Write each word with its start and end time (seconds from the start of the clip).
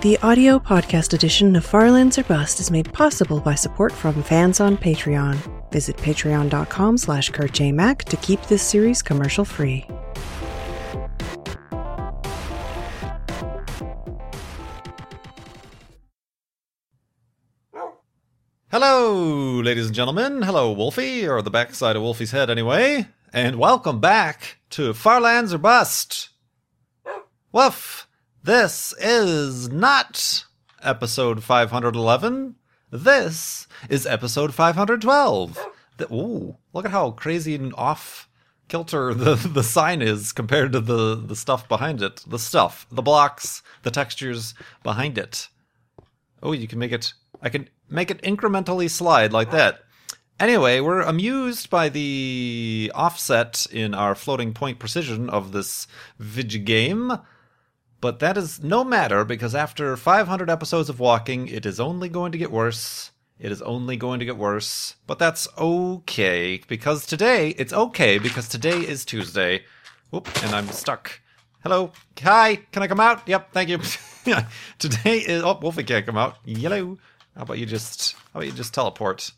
The 0.00 0.16
audio 0.18 0.60
podcast 0.60 1.12
edition 1.12 1.56
of 1.56 1.64
Farlands 1.66 2.18
or 2.18 2.22
Bust 2.22 2.60
is 2.60 2.70
made 2.70 2.92
possible 2.92 3.40
by 3.40 3.56
support 3.56 3.90
from 3.90 4.22
fans 4.22 4.60
on 4.60 4.76
Patreon. 4.76 5.36
Visit 5.72 5.96
patreon.com 5.96 6.96
slash 6.96 7.32
kurtjmac 7.32 8.04
to 8.04 8.16
keep 8.18 8.40
this 8.42 8.62
series 8.62 9.02
commercial 9.02 9.44
free. 9.44 9.84
Hello, 18.70 19.60
ladies 19.60 19.86
and 19.86 19.96
gentlemen. 19.96 20.42
Hello, 20.42 20.70
Wolfie, 20.70 21.26
or 21.26 21.42
the 21.42 21.50
backside 21.50 21.96
of 21.96 22.02
Wolfie's 22.02 22.30
head, 22.30 22.50
anyway. 22.50 23.08
And 23.32 23.56
welcome 23.56 23.98
back 23.98 24.58
to 24.70 24.94
Farlands 24.94 25.52
or 25.52 25.58
Bust. 25.58 26.28
Woof! 27.50 28.07
This 28.42 28.94
is 29.00 29.68
not 29.68 30.44
episode 30.82 31.42
511. 31.42 32.54
This 32.90 33.66
is 33.90 34.06
episode 34.06 34.54
512. 34.54 35.66
The, 35.96 36.14
ooh, 36.14 36.56
look 36.72 36.84
at 36.84 36.92
how 36.92 37.10
crazy 37.10 37.56
and 37.56 37.74
off 37.74 38.28
kilter 38.68 39.12
the, 39.14 39.34
the 39.34 39.64
sign 39.64 40.00
is 40.00 40.32
compared 40.32 40.72
to 40.72 40.80
the, 40.80 41.16
the 41.16 41.36
stuff 41.36 41.68
behind 41.68 42.00
it. 42.00 42.24
The 42.26 42.38
stuff, 42.38 42.86
the 42.90 43.02
blocks, 43.02 43.62
the 43.82 43.90
textures 43.90 44.54
behind 44.82 45.18
it. 45.18 45.48
Oh, 46.42 46.52
you 46.52 46.68
can 46.68 46.78
make 46.78 46.92
it. 46.92 47.14
I 47.42 47.48
can 47.48 47.68
make 47.90 48.10
it 48.10 48.22
incrementally 48.22 48.88
slide 48.88 49.32
like 49.32 49.50
that. 49.50 49.80
Anyway, 50.38 50.78
we're 50.78 51.00
amused 51.00 51.68
by 51.68 51.88
the 51.88 52.92
offset 52.94 53.66
in 53.72 53.92
our 53.92 54.14
floating 54.14 54.54
point 54.54 54.78
precision 54.78 55.28
of 55.28 55.50
this 55.50 55.88
Vig 56.20 56.64
game, 56.64 57.12
but 58.00 58.20
that 58.20 58.36
is 58.36 58.62
no 58.62 58.84
matter 58.84 59.24
because 59.24 59.54
after 59.54 59.96
500 59.96 60.48
episodes 60.48 60.88
of 60.88 61.00
walking, 61.00 61.48
it 61.48 61.66
is 61.66 61.80
only 61.80 62.08
going 62.08 62.32
to 62.32 62.38
get 62.38 62.50
worse. 62.50 63.10
It 63.38 63.52
is 63.52 63.62
only 63.62 63.96
going 63.96 64.18
to 64.18 64.24
get 64.24 64.36
worse, 64.36 64.96
but 65.06 65.18
that's 65.18 65.46
okay 65.56 66.60
because 66.66 67.06
today 67.06 67.50
it's 67.50 67.72
okay 67.72 68.18
because 68.18 68.48
today 68.48 68.80
is 68.80 69.04
Tuesday. 69.04 69.64
Whoop, 70.10 70.28
and 70.42 70.54
I'm 70.54 70.68
stuck. 70.68 71.20
Hello, 71.62 71.92
hi, 72.20 72.56
can 72.72 72.82
I 72.82 72.88
come 72.88 73.00
out? 73.00 73.28
Yep, 73.28 73.52
thank 73.52 73.68
you. 73.68 73.78
today 74.78 75.18
is 75.18 75.42
oh, 75.42 75.58
Wolfie 75.60 75.84
can't 75.84 76.06
come 76.06 76.18
out. 76.18 76.36
Yellow. 76.44 76.98
How 77.36 77.42
about 77.42 77.58
you 77.58 77.66
just 77.66 78.14
how 78.32 78.40
about 78.40 78.46
you 78.46 78.52
just 78.52 78.74
teleport? 78.74 79.30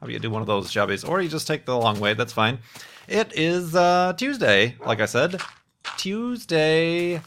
How 0.00 0.04
about 0.04 0.12
you 0.12 0.18
do 0.18 0.30
one 0.30 0.42
of 0.42 0.46
those 0.46 0.70
jobbies? 0.70 1.04
Or 1.04 1.22
you 1.22 1.28
just 1.28 1.46
take 1.46 1.64
the 1.64 1.78
long 1.78 2.00
way, 2.00 2.12
that's 2.12 2.32
fine. 2.32 2.58
It 3.08 3.32
is 3.34 3.74
uh 3.74 4.12
Tuesday, 4.16 4.76
like 4.84 5.00
I 5.00 5.06
said. 5.06 5.40
Tuesday 5.96 7.22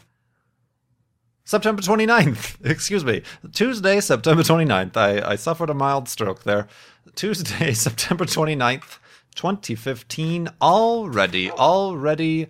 September 1.46 1.80
29th. 1.80 2.56
Excuse 2.68 3.04
me. 3.04 3.22
Tuesday, 3.52 4.00
September 4.00 4.42
29th. 4.42 4.96
I, 4.96 5.30
I 5.30 5.36
suffered 5.36 5.70
a 5.70 5.74
mild 5.74 6.08
stroke 6.08 6.42
there. 6.42 6.66
Tuesday, 7.14 7.72
September 7.86 8.24
29th, 8.24 8.98
2015. 9.36 10.48
Already, 10.60 11.50
already 11.52 12.48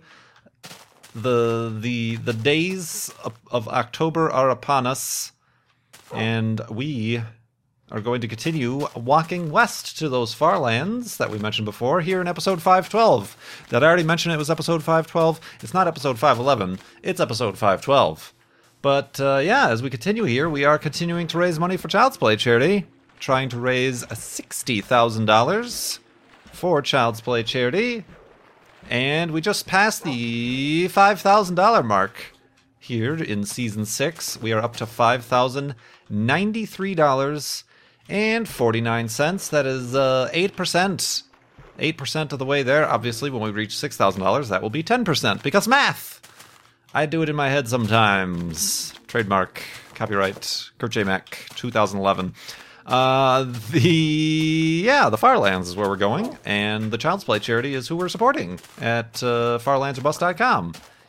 the 1.13 1.75
the 1.79 2.15
the 2.17 2.33
days 2.33 3.13
of, 3.23 3.33
of 3.49 3.67
October 3.69 4.29
are 4.29 4.49
upon 4.49 4.85
us 4.85 5.31
and 6.13 6.61
we 6.69 7.21
are 7.91 8.01
going 8.01 8.21
to 8.21 8.27
continue 8.27 8.87
walking 8.95 9.49
west 9.51 9.97
to 9.97 10.09
those 10.09 10.33
far 10.33 10.59
lands 10.59 11.17
that 11.17 11.31
we 11.31 11.39
mentioned 11.39 11.65
before 11.65 12.01
here 12.01 12.19
in 12.19 12.27
episode 12.27 12.61
512. 12.61 13.65
Did 13.69 13.81
I 13.81 13.87
already 13.87 14.03
mention 14.03 14.31
it 14.31 14.37
was 14.37 14.49
episode 14.49 14.83
512? 14.83 15.39
It's 15.61 15.73
not 15.73 15.87
episode 15.87 16.19
511, 16.19 16.79
it's 17.01 17.19
episode 17.19 17.57
512. 17.57 18.33
But 18.81 19.19
uh, 19.19 19.41
yeah, 19.43 19.69
as 19.69 19.81
we 19.81 19.89
continue 19.89 20.23
here, 20.23 20.49
we 20.49 20.63
are 20.63 20.77
continuing 20.77 21.27
to 21.27 21.37
raise 21.37 21.59
money 21.59 21.77
for 21.77 21.87
Child's 21.87 22.17
Play 22.17 22.35
charity, 22.35 22.85
trying 23.19 23.49
to 23.49 23.59
raise 23.59 24.03
$60,000 24.05 25.99
for 26.53 26.81
Child's 26.81 27.21
Play 27.21 27.43
charity. 27.43 28.05
And 28.89 29.31
we 29.31 29.41
just 29.41 29.67
passed 29.67 30.03
the 30.03 30.87
$5,000 30.87 31.85
mark 31.85 32.33
here 32.79 33.15
in 33.15 33.43
season 33.43 33.85
six. 33.85 34.41
We 34.41 34.53
are 34.53 34.61
up 34.61 34.77
to 34.77 34.85
$5,093 34.85 37.63
and 38.09 38.47
49 38.47 39.09
cents. 39.09 39.49
That 39.49 39.65
is 39.65 39.93
uh, 39.93 40.29
8%. 40.33 41.23
8% 41.79 42.33
of 42.33 42.39
the 42.39 42.45
way 42.45 42.63
there. 42.63 42.89
Obviously, 42.89 43.29
when 43.29 43.41
we 43.41 43.51
reach 43.51 43.71
$6,000, 43.71 44.49
that 44.49 44.61
will 44.61 44.69
be 44.69 44.83
10% 44.83 45.43
because 45.43 45.67
math. 45.67 46.21
I 46.93 47.05
do 47.05 47.21
it 47.21 47.27
in 47.29 47.35
my 47.35 47.49
head 47.49 47.67
sometimes. 47.67 48.93
Trademark, 49.07 49.61
copyright, 49.93 50.69
Kurt 50.79 50.91
J. 50.91 51.03
Mac, 51.03 51.45
2011. 51.55 52.33
Uh, 52.85 53.43
the 53.71 54.81
yeah, 54.85 55.09
the 55.09 55.17
Farlands 55.17 55.67
is 55.67 55.75
where 55.75 55.89
we're 55.89 55.97
going, 55.97 56.37
and 56.45 56.89
the 56.91 56.97
Child's 56.97 57.25
Play 57.25 57.39
charity 57.39 57.73
is 57.73 57.89
who 57.89 57.97
we're 57.97 58.07
supporting 58.07 58.59
at 58.79 59.21
uh. 59.21 59.59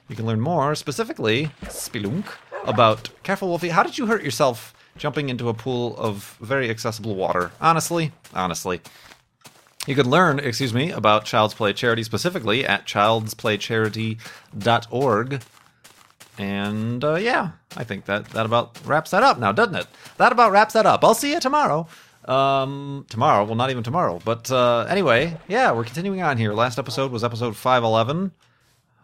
You 0.08 0.16
can 0.16 0.26
learn 0.26 0.40
more 0.40 0.74
specifically, 0.74 1.52
Spelunk, 1.64 2.26
about 2.64 3.10
careful 3.22 3.46
Wolfie. 3.48 3.68
How 3.68 3.84
did 3.84 3.96
you 3.96 4.06
hurt 4.06 4.24
yourself 4.24 4.74
jumping 4.96 5.28
into 5.28 5.48
a 5.48 5.54
pool 5.54 5.96
of 5.96 6.36
very 6.40 6.68
accessible 6.68 7.14
water? 7.14 7.52
Honestly, 7.60 8.10
honestly. 8.34 8.80
You 9.86 9.94
can 9.94 10.10
learn, 10.10 10.40
excuse 10.40 10.74
me, 10.74 10.90
about 10.90 11.24
Child's 11.24 11.54
Play 11.54 11.72
charity 11.72 12.02
specifically 12.02 12.66
at 12.66 12.86
childsplaycharity.org. 12.86 15.42
And 16.38 17.02
uh, 17.04 17.16
yeah, 17.16 17.50
I 17.76 17.84
think 17.84 18.04
that 18.06 18.26
that 18.30 18.46
about 18.46 18.78
wraps 18.86 19.10
that 19.10 19.22
up 19.22 19.38
now, 19.38 19.52
doesn't 19.52 19.74
it? 19.74 19.86
That 20.18 20.32
about 20.32 20.52
wraps 20.52 20.74
that 20.74 20.86
up. 20.86 21.04
I'll 21.04 21.14
see 21.14 21.32
you 21.32 21.40
tomorrow. 21.40 21.88
Um, 22.24 23.06
tomorrow, 23.08 23.44
well, 23.44 23.54
not 23.54 23.70
even 23.70 23.82
tomorrow, 23.82 24.20
but 24.22 24.50
uh, 24.50 24.86
anyway, 24.88 25.36
yeah, 25.48 25.72
we're 25.72 25.84
continuing 25.84 26.20
on 26.20 26.36
here. 26.36 26.52
Last 26.52 26.78
episode 26.78 27.10
was 27.10 27.24
episode 27.24 27.56
511. 27.56 28.32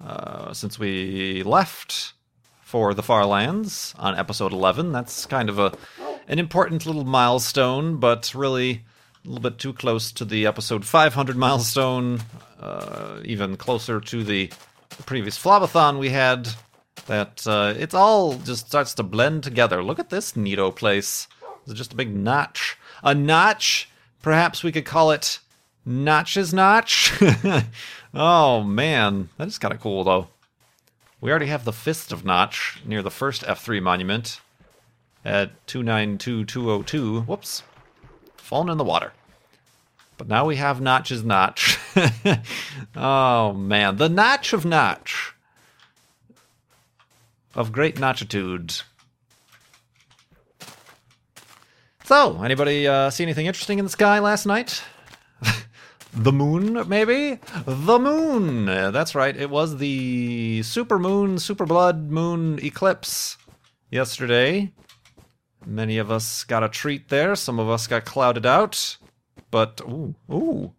Uh, 0.05 0.53
since 0.53 0.79
we 0.79 1.43
left 1.43 2.13
for 2.61 2.93
the 2.93 3.03
far 3.03 3.25
lands 3.25 3.95
on 3.99 4.17
episode 4.19 4.53
11, 4.53 4.93
that's 4.93 5.25
kind 5.27 5.49
of 5.49 5.59
a 5.59 5.73
an 6.29 6.39
important 6.39 6.87
little 6.87 7.05
milestone, 7.05 7.97
but 7.97 8.35
really 8.35 8.83
a 9.25 9.29
little 9.29 9.43
bit 9.43 9.59
too 9.59 9.73
close 9.73 10.13
to 10.13 10.25
the 10.25 10.47
episode 10.47 10.85
500 10.85 11.37
milestone, 11.37 12.21
uh, 12.61 13.21
even 13.25 13.57
closer 13.57 14.01
to 14.01 14.23
the, 14.23 14.51
previous 15.07 15.37
Flobathon 15.37 15.99
we 15.99 16.11
had 16.11 16.49
that 17.07 17.47
uh, 17.47 17.75
it 17.79 17.95
all 17.95 18.35
just 18.35 18.67
starts 18.67 18.95
to 18.95 19.03
blend 19.03 19.43
together. 19.43 19.83
Look 19.83 19.99
at 19.99 20.11
this 20.11 20.33
neato 20.33 20.75
place. 20.75 21.29
It's 21.65 21.75
just 21.75 21.93
a 21.93 21.97
big 21.97 22.15
notch. 22.15 22.77
A 23.03 23.15
notch? 23.15 23.89
Perhaps 24.23 24.63
we 24.63 24.73
could 24.73 24.85
call 24.85 25.11
it 25.11 25.39
Notch's 25.85 26.55
Notch? 26.55 27.13
oh, 28.15 28.63
man. 28.63 29.29
That 29.37 29.49
is 29.49 29.59
kind 29.59 29.75
of 29.75 29.81
cool, 29.81 30.05
though. 30.05 30.29
We 31.21 31.31
already 31.31 31.47
have 31.47 31.65
the 31.65 31.73
Fist 31.73 32.13
of 32.13 32.25
Notch 32.25 32.81
near 32.85 33.03
the 33.03 33.11
first 33.11 33.43
F3 33.43 33.83
monument 33.83 34.41
at 35.25 35.67
292202. 35.67 37.21
Whoops. 37.23 37.63
Fallen 38.37 38.71
in 38.71 38.79
the 38.79 38.85
water. 38.85 39.13
But 40.17 40.29
now 40.29 40.47
we 40.47 40.57
have 40.57 40.81
Notch's 40.81 41.25
Notch. 41.25 41.79
oh, 42.97 43.53
man. 43.53 43.97
The 43.97 44.09
Notch 44.09 44.53
of 44.53 44.65
Notch 44.65 45.34
of 47.55 47.73
great 47.73 47.97
notchitude. 47.97 48.83
So, 52.05 52.43
anybody 52.43 52.87
uh, 52.87 53.09
see 53.11 53.25
anything 53.25 53.47
interesting 53.47 53.79
in 53.79 53.85
the 53.87 53.91
sky 53.91 54.19
last 54.19 54.45
night? 54.45 54.83
the 56.13 56.33
moon, 56.33 56.87
maybe? 56.87 57.41
The 57.65 57.99
moon! 57.99 58.67
That's 58.67 59.15
right, 59.15 59.35
it 59.35 59.49
was 59.49 59.79
the 59.79 60.63
super 60.63 60.99
moon, 60.99 61.39
super 61.39 61.65
blood 61.65 62.11
moon 62.11 62.59
eclipse 62.63 63.39
yesterday. 63.91 64.71
Many 65.65 65.97
of 65.97 66.11
us 66.11 66.45
got 66.45 66.63
a 66.63 66.69
treat 66.69 67.09
there, 67.09 67.35
some 67.37 67.59
of 67.59 67.71
us 67.71 67.87
got 67.87 68.05
clouded 68.05 68.45
out. 68.45 68.99
But, 69.51 69.81
ooh, 69.83 70.15
ooh, 70.31 70.75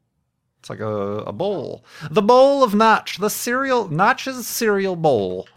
it's 0.60 0.70
like 0.70 0.80
a, 0.80 0.86
a 0.86 1.32
bowl. 1.32 1.84
The 2.12 2.22
bowl 2.22 2.64
of 2.64 2.76
Notch, 2.76 3.18
the 3.18 3.30
cereal, 3.30 3.88
Notch's 3.88 4.46
cereal 4.48 4.96
bowl. 4.96 5.48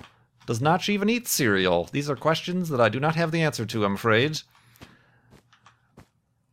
Does 0.49 0.63
Notch 0.63 0.89
even 0.89 1.11
eat 1.11 1.29
cereal? 1.29 1.91
These 1.93 2.09
are 2.09 2.17
questions 2.17 2.71
that 2.71 2.81
I 2.81 2.89
do 2.89 2.99
not 2.99 3.17
have 3.17 3.33
the 3.33 3.43
answer 3.43 3.67
to, 3.67 3.85
I'm 3.85 3.97
afraid. 3.97 4.41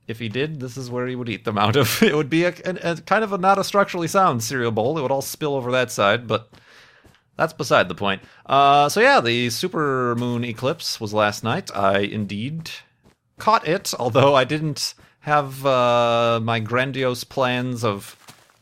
If 0.06 0.19
he 0.19 0.27
did, 0.27 0.59
this 0.59 0.75
is 0.75 0.92
where 0.92 1.07
he 1.07 1.15
would 1.15 1.30
eat 1.30 1.45
them 1.45 1.57
out 1.57 1.77
of. 1.77 2.03
It 2.03 2.13
would 2.13 2.30
be 2.30 2.44
a, 2.44 2.53
a, 2.65 2.92
a 2.92 2.95
kind 2.97 3.24
of 3.24 3.31
a 3.31 3.38
not 3.38 3.57
a 3.57 3.63
structurally 3.63 4.09
sound 4.09 4.44
cereal 4.44 4.71
bowl. 4.71 4.97
It 4.97 5.01
would 5.01 5.13
all 5.13 5.21
spill 5.21 5.56
over 5.56 5.71
that 5.71 5.92
side, 5.92 6.27
but 6.27 6.50
that's 7.38 7.53
beside 7.53 7.88
the 7.88 7.95
point. 7.95 8.21
Uh, 8.45 8.89
so 8.89 9.00
yeah, 9.00 9.21
the 9.21 9.50
super 9.50 10.13
moon 10.15 10.44
eclipse 10.44 11.00
was 11.00 11.13
last 11.13 11.41
night. 11.41 11.74
I 11.74 12.00
indeed 12.00 12.71
caught 13.38 13.65
it, 13.65 13.94
although 13.98 14.36
I 14.36 14.44
didn't 14.44 14.94
have 15.21 15.65
uh, 15.65 16.41
my 16.44 16.59
grandiose 16.59 17.24
plans 17.24 17.86
of 17.86 18.18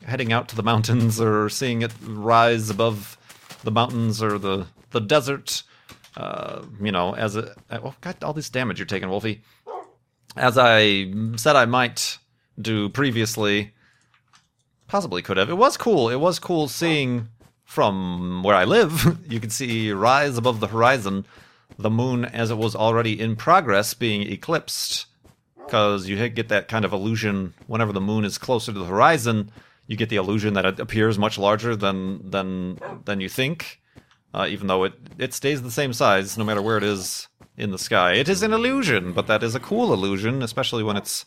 heading 0.06 0.32
out 0.32 0.48
to 0.50 0.56
the 0.56 0.62
mountains 0.62 1.20
or 1.20 1.50
seeing 1.50 1.82
it 1.82 1.92
rise 2.04 2.70
above 2.70 3.18
the 3.64 3.72
mountains 3.72 4.22
or 4.22 4.38
the 4.38 4.68
the 4.94 5.02
desert 5.02 5.64
uh, 6.16 6.64
you 6.82 6.92
know, 6.92 7.16
as 7.16 7.36
a 7.36 7.56
oh 7.72 7.96
god, 8.02 8.24
all 8.24 8.34
this 8.34 8.50
damage 8.50 8.80
you're 8.80 8.86
taking, 8.86 9.10
Wolfie. 9.10 9.42
As 10.36 10.58
I 10.58 11.12
said, 11.36 11.56
I 11.56 11.66
might 11.66 12.18
do 12.60 12.90
previously. 12.90 13.74
Possibly 14.88 15.22
could 15.22 15.38
have. 15.38 15.50
It 15.50 15.58
was 15.58 15.78
cool. 15.78 16.10
It 16.10 16.18
was 16.20 16.38
cool 16.40 16.68
seeing 16.68 17.30
from 17.64 18.44
where 18.44 18.56
I 18.56 18.66
live. 18.66 19.18
you 19.28 19.40
could 19.40 19.52
see 19.52 19.92
rise 19.92 20.38
above 20.38 20.60
the 20.60 20.68
horizon 20.68 21.26
the 21.80 21.90
moon 21.90 22.24
as 22.24 22.52
it 22.52 22.58
was 22.58 22.76
already 22.76 23.20
in 23.20 23.36
progress 23.36 23.96
being 23.96 24.22
eclipsed. 24.22 25.08
Because 25.56 26.08
you 26.08 26.30
get 26.30 26.50
that 26.50 26.68
kind 26.68 26.86
of 26.86 26.94
illusion 26.94 27.56
whenever 27.66 27.92
the 27.92 28.02
moon 28.02 28.26
is 28.26 28.38
closer 28.38 28.72
to 28.72 28.78
the 28.78 28.86
horizon. 28.86 29.50
You 29.88 29.98
get 29.98 30.10
the 30.10 30.18
illusion 30.18 30.54
that 30.54 30.66
it 30.66 30.80
appears 30.80 31.18
much 31.18 31.40
larger 31.40 31.76
than 31.76 32.30
than 32.30 32.80
than 33.06 33.20
you 33.20 33.30
think 33.30 33.82
uh, 34.34 34.48
even 34.50 34.68
though 34.68 34.84
it, 34.84 34.94
it 35.18 35.34
stays 35.34 35.62
the 35.62 35.72
same 35.72 35.94
size 35.94 36.38
no 36.38 36.44
matter 36.44 36.62
where 36.62 36.78
it 36.78 36.84
is 36.84 37.28
in 37.58 37.72
the 37.72 37.78
sky. 37.78 38.14
It 38.14 38.30
is 38.30 38.44
an 38.44 38.54
illusion, 38.54 39.14
but 39.14 39.28
that 39.28 39.44
is 39.44 39.56
a 39.56 39.60
cool 39.60 39.94
illusion, 39.94 40.42
especially 40.42 40.84
when 40.84 40.98
it's 40.98 41.26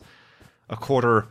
a 0.69 0.75
quarter 0.75 1.27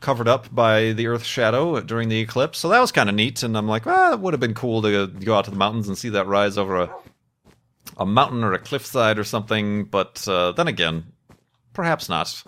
covered 0.00 0.28
up 0.28 0.54
by 0.54 0.92
the 0.92 1.08
Earth's 1.08 1.26
shadow 1.26 1.80
during 1.80 2.08
the 2.08 2.20
eclipse. 2.20 2.58
So 2.58 2.68
that 2.68 2.80
was 2.80 2.92
kind 2.92 3.08
of 3.08 3.14
neat, 3.16 3.42
and 3.42 3.56
I'm 3.56 3.66
like, 3.66 3.84
well, 3.84 4.12
it 4.12 4.20
would 4.20 4.32
have 4.32 4.40
been 4.40 4.54
cool 4.54 4.80
to 4.82 5.08
go 5.08 5.34
out 5.34 5.46
to 5.46 5.50
the 5.50 5.56
mountains 5.56 5.88
and 5.88 5.98
see 5.98 6.08
that 6.10 6.26
rise 6.26 6.56
over 6.56 6.82
a 6.82 6.94
a 7.96 8.06
mountain 8.06 8.44
or 8.44 8.52
a 8.52 8.58
cliffside 8.58 9.18
or 9.18 9.24
something. 9.24 9.84
But 9.84 10.26
uh, 10.28 10.52
then 10.52 10.68
again, 10.68 11.04
perhaps 11.72 12.08
not. 12.08 12.42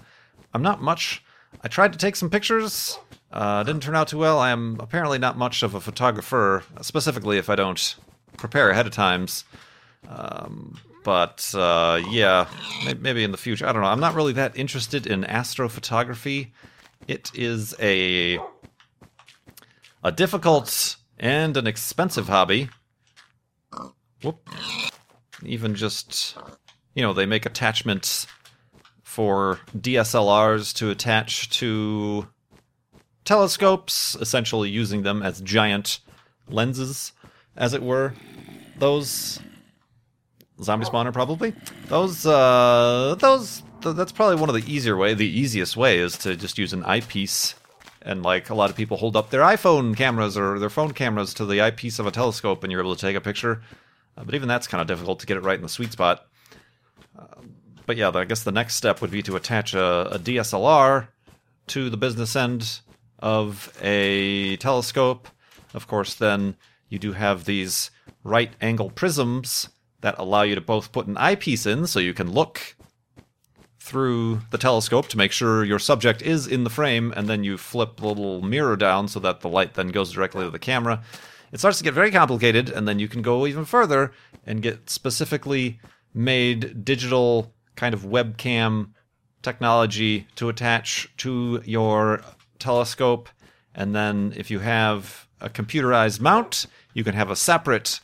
I'm 0.54 0.62
not 0.62 0.80
much. 0.82 1.24
I 1.62 1.68
tried 1.68 1.92
to 1.92 1.98
take 1.98 2.16
some 2.16 2.30
pictures. 2.30 2.98
Uh, 3.32 3.62
didn't 3.62 3.82
turn 3.82 3.96
out 3.96 4.08
too 4.08 4.18
well. 4.18 4.38
I 4.38 4.50
am 4.50 4.76
apparently 4.80 5.18
not 5.18 5.38
much 5.38 5.62
of 5.62 5.74
a 5.74 5.80
photographer, 5.80 6.64
specifically 6.80 7.38
if 7.38 7.48
I 7.48 7.56
don't 7.56 7.94
prepare 8.36 8.70
ahead 8.70 8.86
of 8.86 8.92
times. 8.92 9.44
Um, 10.08 10.78
but 11.04 11.52
uh, 11.54 12.00
yeah, 12.10 12.46
maybe 12.98 13.24
in 13.24 13.32
the 13.32 13.38
future. 13.38 13.66
I 13.66 13.72
don't 13.72 13.82
know. 13.82 13.88
I'm 13.88 14.00
not 14.00 14.14
really 14.14 14.32
that 14.34 14.56
interested 14.56 15.06
in 15.06 15.24
astrophotography. 15.24 16.50
It 17.08 17.30
is 17.34 17.74
a 17.80 18.38
a 20.02 20.12
difficult 20.12 20.96
and 21.18 21.56
an 21.56 21.66
expensive 21.66 22.28
hobby. 22.28 22.68
Whoop. 24.22 24.48
Even 25.42 25.74
just 25.74 26.36
you 26.94 27.02
know, 27.02 27.12
they 27.12 27.26
make 27.26 27.46
attachments 27.46 28.26
for 29.02 29.58
DSLRs 29.76 30.74
to 30.74 30.90
attach 30.90 31.50
to 31.50 32.28
telescopes, 33.24 34.16
essentially 34.20 34.68
using 34.68 35.02
them 35.02 35.22
as 35.22 35.40
giant 35.40 36.00
lenses 36.48 37.12
as 37.60 37.74
it 37.74 37.82
were. 37.82 38.14
Those 38.78 39.38
zombie 40.60 40.86
spawner 40.86 41.12
probably. 41.12 41.54
Those 41.86 42.26
uh 42.26 43.14
those 43.20 43.62
th- 43.82 43.94
that's 43.94 44.10
probably 44.10 44.36
one 44.36 44.48
of 44.48 44.54
the 44.56 44.72
easier 44.72 44.96
way. 44.96 45.14
The 45.14 45.28
easiest 45.28 45.76
way 45.76 45.98
is 45.98 46.18
to 46.18 46.34
just 46.34 46.58
use 46.58 46.72
an 46.72 46.82
eyepiece 46.84 47.54
and 48.02 48.22
like 48.22 48.48
a 48.48 48.54
lot 48.54 48.70
of 48.70 48.76
people 48.76 48.96
hold 48.96 49.14
up 49.14 49.30
their 49.30 49.42
iPhone 49.42 49.94
cameras 49.94 50.36
or 50.36 50.58
their 50.58 50.70
phone 50.70 50.92
cameras 50.92 51.34
to 51.34 51.44
the 51.44 51.60
eyepiece 51.60 51.98
of 51.98 52.06
a 52.06 52.10
telescope 52.10 52.64
and 52.64 52.72
you're 52.72 52.80
able 52.80 52.96
to 52.96 53.00
take 53.00 53.14
a 53.16 53.20
picture. 53.20 53.62
Uh, 54.16 54.24
but 54.24 54.34
even 54.34 54.48
that's 54.48 54.66
kind 54.66 54.80
of 54.80 54.88
difficult 54.88 55.20
to 55.20 55.26
get 55.26 55.36
it 55.36 55.42
right 55.42 55.56
in 55.56 55.62
the 55.62 55.68
sweet 55.68 55.92
spot. 55.92 56.26
Uh, 57.18 57.26
but 57.84 57.98
yeah, 57.98 58.10
I 58.10 58.24
guess 58.24 58.42
the 58.42 58.52
next 58.52 58.76
step 58.76 59.02
would 59.02 59.10
be 59.10 59.22
to 59.22 59.36
attach 59.36 59.74
a, 59.74 60.14
a 60.14 60.18
DSLR 60.18 61.08
to 61.68 61.90
the 61.90 61.96
business 61.98 62.34
end 62.34 62.80
of 63.18 63.70
a 63.82 64.56
telescope. 64.56 65.28
Of 65.74 65.86
course, 65.86 66.14
then 66.14 66.56
you 66.90 66.98
do 66.98 67.12
have 67.12 67.44
these 67.46 67.90
right 68.22 68.52
angle 68.60 68.90
prisms 68.90 69.70
that 70.02 70.18
allow 70.18 70.42
you 70.42 70.54
to 70.54 70.60
both 70.60 70.92
put 70.92 71.06
an 71.06 71.16
eyepiece 71.16 71.64
in 71.64 71.86
so 71.86 71.98
you 71.98 72.12
can 72.12 72.30
look 72.30 72.76
through 73.78 74.40
the 74.50 74.58
telescope 74.58 75.08
to 75.08 75.16
make 75.16 75.32
sure 75.32 75.64
your 75.64 75.78
subject 75.78 76.20
is 76.20 76.46
in 76.46 76.64
the 76.64 76.70
frame, 76.70 77.12
and 77.16 77.28
then 77.28 77.42
you 77.42 77.56
flip 77.56 77.96
the 77.96 78.06
little 78.06 78.42
mirror 78.42 78.76
down 78.76 79.08
so 79.08 79.18
that 79.18 79.40
the 79.40 79.48
light 79.48 79.74
then 79.74 79.88
goes 79.88 80.12
directly 80.12 80.44
to 80.44 80.50
the 80.50 80.58
camera. 80.58 81.02
It 81.50 81.58
starts 81.58 81.78
to 81.78 81.84
get 81.84 81.94
very 81.94 82.10
complicated, 82.10 82.68
and 82.68 82.86
then 82.86 82.98
you 82.98 83.08
can 83.08 83.22
go 83.22 83.46
even 83.46 83.64
further 83.64 84.12
and 84.44 84.62
get 84.62 84.90
specifically 84.90 85.80
made 86.12 86.84
digital 86.84 87.54
kind 87.74 87.94
of 87.94 88.02
webcam 88.02 88.90
technology 89.42 90.26
to 90.36 90.48
attach 90.48 91.08
to 91.16 91.62
your 91.64 92.22
telescope. 92.58 93.28
And 93.74 93.94
then 93.94 94.34
if 94.36 94.50
you 94.50 94.58
have 94.58 95.26
a 95.40 95.48
computerized 95.48 96.20
mount, 96.20 96.66
you 96.94 97.04
can 97.04 97.14
have 97.14 97.30
a 97.30 97.36
separate 97.36 98.00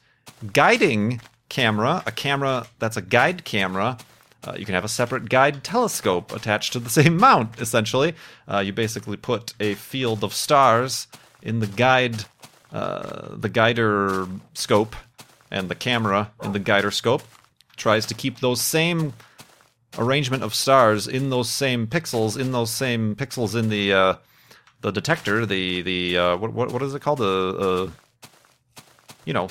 guiding 0.52 1.20
camera, 1.48 2.02
a 2.06 2.12
camera 2.12 2.66
that's 2.78 2.96
a 2.96 3.02
guide 3.02 3.44
camera. 3.44 3.98
Uh, 4.44 4.54
you 4.56 4.64
can 4.64 4.74
have 4.74 4.84
a 4.84 4.88
separate 4.88 5.28
guide 5.28 5.64
telescope 5.64 6.32
attached 6.32 6.72
to 6.72 6.78
the 6.78 6.90
same 7.00 7.16
mount, 7.16 7.60
essentially. 7.60 8.14
Uh, 8.48 8.58
you 8.58 8.72
basically 8.72 9.16
put 9.16 9.54
a 9.60 9.74
field 9.74 10.22
of 10.22 10.32
stars 10.32 11.08
in 11.42 11.60
the 11.60 11.66
guide, 11.66 12.24
uh, 12.72 13.34
the 13.36 13.48
guider 13.48 14.26
scope, 14.54 14.96
and 15.50 15.68
the 15.68 15.74
camera 15.74 16.30
in 16.42 16.52
the 16.52 16.58
guider 16.58 16.90
scope 16.90 17.22
tries 17.76 18.06
to 18.06 18.14
keep 18.14 18.40
those 18.40 18.60
same 18.60 19.12
arrangement 19.98 20.42
of 20.42 20.54
stars 20.54 21.06
in 21.06 21.30
those 21.30 21.48
same 21.48 21.86
pixels, 21.86 22.38
in 22.38 22.52
those 22.52 22.70
same 22.70 23.14
pixels 23.14 23.58
in 23.58 23.68
the 23.68 23.92
uh, 23.92 24.14
the 24.80 24.92
detector, 24.92 25.46
the 25.46 25.82
the 25.82 26.18
uh, 26.18 26.36
what, 26.36 26.52
what 26.52 26.72
what 26.72 26.82
is 26.82 26.94
it 26.94 27.02
called? 27.02 27.18
The 27.18 27.88
uh, 27.88 27.90
you 29.24 29.32
know, 29.32 29.48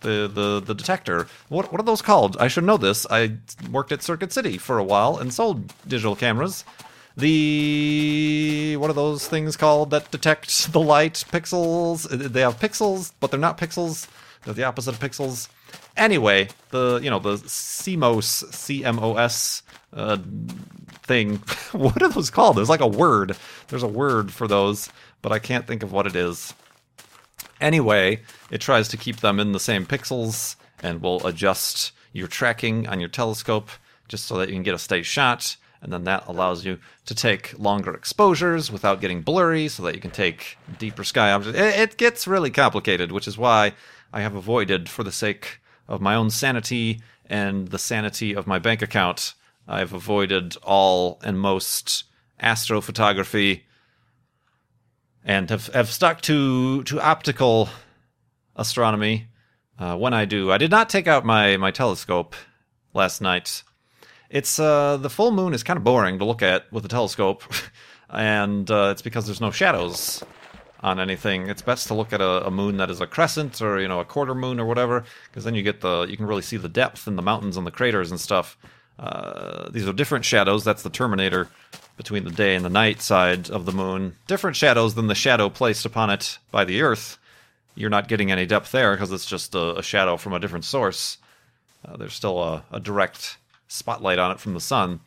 the 0.00 0.30
the 0.32 0.62
the 0.64 0.74
detector. 0.74 1.28
What 1.48 1.70
what 1.72 1.80
are 1.80 1.84
those 1.84 2.02
called? 2.02 2.36
I 2.38 2.48
should 2.48 2.64
know 2.64 2.76
this. 2.76 3.06
I 3.10 3.36
worked 3.70 3.92
at 3.92 4.02
Circuit 4.02 4.32
City 4.32 4.58
for 4.58 4.78
a 4.78 4.84
while 4.84 5.18
and 5.18 5.32
sold 5.32 5.72
digital 5.86 6.16
cameras. 6.16 6.64
The 7.16 8.76
what 8.78 8.90
are 8.90 8.94
those 8.94 9.26
things 9.26 9.56
called 9.56 9.90
that 9.90 10.10
detect 10.10 10.72
the 10.72 10.80
light 10.80 11.24
pixels? 11.32 12.08
They 12.10 12.40
have 12.40 12.60
pixels, 12.60 13.12
but 13.20 13.30
they're 13.30 13.40
not 13.40 13.58
pixels. 13.58 14.06
They're 14.44 14.54
the 14.54 14.64
opposite 14.64 14.94
of 14.94 15.00
pixels. 15.00 15.48
Anyway, 15.96 16.48
the 16.70 17.00
you 17.02 17.08
know 17.08 17.18
the 17.18 17.36
CMOS 17.36 18.44
CMOS 18.52 19.62
uh, 19.94 20.18
thing. 21.06 21.36
what 21.72 22.02
are 22.02 22.08
those 22.08 22.30
called? 22.30 22.56
There's 22.56 22.68
like 22.68 22.80
a 22.80 22.86
word. 22.86 23.36
There's 23.68 23.82
a 23.82 23.88
word 23.88 24.32
for 24.32 24.46
those, 24.46 24.90
but 25.22 25.32
I 25.32 25.38
can't 25.38 25.66
think 25.66 25.82
of 25.82 25.92
what 25.92 26.06
it 26.06 26.16
is. 26.16 26.52
Anyway, 27.60 28.20
it 28.50 28.60
tries 28.60 28.88
to 28.88 28.96
keep 28.96 29.16
them 29.16 29.40
in 29.40 29.52
the 29.52 29.60
same 29.60 29.86
pixels 29.86 30.56
and 30.82 31.00
will 31.00 31.26
adjust 31.26 31.92
your 32.12 32.28
tracking 32.28 32.86
on 32.86 33.00
your 33.00 33.08
telescope 33.08 33.70
just 34.08 34.26
so 34.26 34.36
that 34.38 34.48
you 34.48 34.54
can 34.54 34.62
get 34.62 34.74
a 34.74 34.78
steady 34.78 35.02
shot. 35.02 35.56
And 35.82 35.92
then 35.92 36.04
that 36.04 36.26
allows 36.26 36.64
you 36.64 36.78
to 37.04 37.14
take 37.14 37.58
longer 37.58 37.94
exposures 37.94 38.72
without 38.72 39.00
getting 39.00 39.22
blurry 39.22 39.68
so 39.68 39.82
that 39.84 39.94
you 39.94 40.00
can 40.00 40.10
take 40.10 40.58
deeper 40.78 41.04
sky 41.04 41.32
objects. 41.32 41.60
It 41.60 41.96
gets 41.96 42.26
really 42.26 42.50
complicated, 42.50 43.12
which 43.12 43.28
is 43.28 43.38
why 43.38 43.72
I 44.12 44.22
have 44.22 44.34
avoided, 44.34 44.88
for 44.88 45.04
the 45.04 45.12
sake 45.12 45.60
of 45.88 46.00
my 46.00 46.14
own 46.14 46.30
sanity 46.30 47.00
and 47.28 47.68
the 47.68 47.78
sanity 47.78 48.34
of 48.34 48.46
my 48.46 48.58
bank 48.58 48.82
account, 48.82 49.34
I've 49.68 49.92
avoided 49.92 50.56
all 50.62 51.20
and 51.22 51.38
most 51.38 52.04
astrophotography 52.42 53.62
and 55.24 55.50
have, 55.50 55.66
have 55.68 55.90
stuck 55.90 56.20
to 56.22 56.84
to 56.84 57.00
optical 57.00 57.68
astronomy 58.54 59.26
uh, 59.78 59.96
when 59.96 60.14
I 60.14 60.24
do. 60.24 60.52
I 60.52 60.58
did 60.58 60.70
not 60.70 60.88
take 60.88 61.06
out 61.06 61.24
my 61.24 61.56
my 61.56 61.70
telescope 61.70 62.34
last 62.94 63.20
night. 63.20 63.62
It's 64.30 64.58
uh, 64.58 64.96
the 64.96 65.10
full 65.10 65.30
moon 65.30 65.54
is 65.54 65.62
kind 65.62 65.76
of 65.76 65.84
boring 65.84 66.18
to 66.18 66.24
look 66.24 66.42
at 66.42 66.70
with 66.72 66.84
a 66.84 66.88
telescope, 66.88 67.42
and 68.10 68.70
uh, 68.70 68.88
it's 68.92 69.02
because 69.02 69.26
there's 69.26 69.40
no 69.40 69.50
shadows 69.50 70.22
on 70.80 71.00
anything. 71.00 71.48
It's 71.48 71.62
best 71.62 71.88
to 71.88 71.94
look 71.94 72.12
at 72.12 72.20
a, 72.20 72.46
a, 72.46 72.50
moon 72.50 72.76
that 72.76 72.90
is 72.90 73.00
a 73.00 73.06
crescent 73.06 73.60
or 73.62 73.80
you 73.80 73.88
know 73.88 74.00
a 74.00 74.04
quarter 74.04 74.34
moon 74.34 74.60
or 74.60 74.66
whatever, 74.66 75.04
because 75.28 75.44
then 75.44 75.54
you 75.54 75.62
get 75.62 75.80
the 75.80 76.06
you 76.08 76.16
can 76.16 76.26
really 76.26 76.42
see 76.42 76.56
the 76.56 76.68
depth 76.68 77.06
in 77.06 77.16
the 77.16 77.22
mountains 77.22 77.56
and 77.56 77.66
the 77.66 77.70
craters 77.70 78.10
and 78.10 78.20
stuff. 78.20 78.56
Uh, 78.98 79.68
these 79.70 79.86
are 79.86 79.92
different 79.92 80.24
shadows. 80.24 80.64
That's 80.64 80.82
the 80.82 80.90
Terminator 80.90 81.48
between 81.96 82.24
the 82.24 82.30
day 82.30 82.54
and 82.54 82.64
the 82.64 82.70
night 82.70 83.00
side 83.00 83.50
of 83.50 83.66
the 83.66 83.72
moon. 83.72 84.16
Different 84.26 84.56
shadows 84.56 84.94
than 84.94 85.06
the 85.06 85.14
shadow 85.14 85.48
placed 85.48 85.84
upon 85.84 86.10
it 86.10 86.38
by 86.50 86.64
the 86.64 86.82
Earth. 86.82 87.18
You're 87.74 87.90
not 87.90 88.08
getting 88.08 88.32
any 88.32 88.46
depth 88.46 88.72
there 88.72 88.94
because 88.94 89.12
it's 89.12 89.26
just 89.26 89.54
a, 89.54 89.76
a, 89.76 89.82
shadow 89.82 90.16
from 90.16 90.32
a 90.32 90.40
different 90.40 90.64
source. 90.64 91.18
Uh, 91.86 91.96
there's 91.96 92.14
still 92.14 92.42
a, 92.42 92.64
a, 92.72 92.80
direct 92.80 93.36
spotlight 93.68 94.18
on 94.18 94.30
it 94.30 94.40
from 94.40 94.54
the 94.54 94.60
sun. 94.60 95.00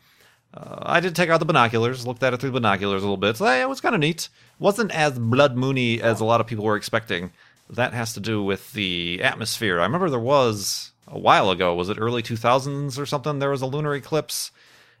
Uh, 0.54 0.78
I 0.82 1.00
did 1.00 1.16
take 1.16 1.30
out 1.30 1.38
the 1.38 1.46
binoculars, 1.46 2.06
looked 2.06 2.22
at 2.22 2.32
it 2.32 2.40
through 2.40 2.50
the 2.50 2.60
binoculars 2.60 3.02
a 3.02 3.06
little 3.06 3.16
bit. 3.16 3.36
So 3.36 3.46
yeah, 3.46 3.62
it 3.62 3.68
was 3.68 3.80
kind 3.80 3.94
of 3.94 4.00
neat. 4.00 4.28
Wasn't 4.60 4.92
as 4.92 5.18
blood 5.18 5.56
moony 5.56 6.00
as 6.00 6.20
a 6.20 6.24
lot 6.24 6.40
of 6.40 6.46
people 6.46 6.64
were 6.64 6.76
expecting. 6.76 7.32
That 7.68 7.92
has 7.92 8.14
to 8.14 8.20
do 8.20 8.42
with 8.42 8.72
the 8.72 9.20
atmosphere. 9.22 9.80
I 9.80 9.84
remember 9.84 10.10
there 10.10 10.18
was 10.18 10.89
a 11.06 11.18
while 11.18 11.50
ago. 11.50 11.74
Was 11.74 11.88
it 11.88 11.98
early 11.98 12.22
2000s 12.22 12.98
or 12.98 13.06
something? 13.06 13.38
There 13.38 13.50
was 13.50 13.62
a 13.62 13.66
lunar 13.66 13.94
eclipse, 13.94 14.50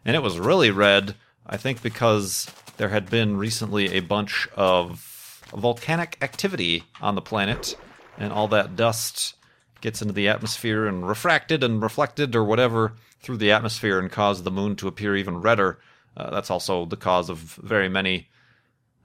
and 0.04 0.16
it 0.16 0.22
was 0.22 0.38
really 0.38 0.70
red 0.70 1.14
I 1.50 1.56
think 1.56 1.82
because 1.82 2.48
there 2.76 2.90
had 2.90 3.10
been 3.10 3.36
recently 3.36 3.96
a 3.96 4.00
bunch 4.00 4.48
of 4.54 5.42
volcanic 5.52 6.16
activity 6.22 6.84
on 7.00 7.16
the 7.16 7.20
planet, 7.20 7.76
and 8.16 8.32
all 8.32 8.46
that 8.48 8.76
dust 8.76 9.34
gets 9.80 10.00
into 10.00 10.14
the 10.14 10.28
atmosphere 10.28 10.86
and 10.86 11.08
refracted 11.08 11.64
and 11.64 11.82
reflected 11.82 12.36
or 12.36 12.44
whatever 12.44 12.92
through 13.20 13.38
the 13.38 13.50
atmosphere 13.50 13.98
and 13.98 14.12
cause 14.12 14.44
the 14.44 14.50
moon 14.50 14.76
to 14.76 14.86
appear 14.86 15.16
even 15.16 15.40
redder. 15.40 15.80
Uh, 16.16 16.30
that's 16.30 16.50
also 16.50 16.84
the 16.84 16.96
cause 16.96 17.28
of 17.28 17.38
very 17.38 17.88
many 17.88 18.28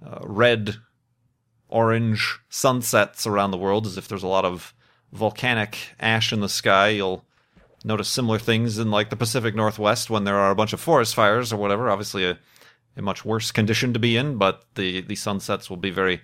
uh, 0.06 0.20
red, 0.22 0.76
orange 1.68 2.40
sunsets 2.48 3.26
around 3.26 3.50
the 3.50 3.58
world, 3.58 3.88
as 3.88 3.98
if 3.98 4.08
there's 4.08 4.22
a 4.22 4.28
lot 4.28 4.46
of 4.46 4.75
volcanic 5.12 5.78
ash 6.00 6.34
in 6.34 6.40
the 6.42 6.50
sky. 6.50 6.90
You'll 6.90 7.24
notice 7.84 8.10
similar 8.10 8.40
things 8.40 8.78
in 8.78 8.92
like 8.92 9.10
the 9.10 9.16
Pacific 9.16 9.56
Northwest 9.56 10.10
when 10.10 10.24
there 10.24 10.38
are 10.38 10.52
a 10.52 10.56
bunch 10.56 10.74
of 10.74 10.80
forest 10.80 11.16
fires 11.16 11.54
or 11.54 11.58
whatever. 11.58 11.90
Obviously, 11.90 12.26
a, 12.26 12.38
a 12.98 13.02
much 13.02 13.24
worse 13.24 13.52
condition 13.52 13.94
to 13.94 14.00
be 14.00 14.18
in, 14.18 14.38
but 14.38 14.64
the, 14.76 15.02
the 15.02 15.16
sunsets 15.16 15.70
will 15.70 15.78
be 15.78 15.92
very 15.92 16.22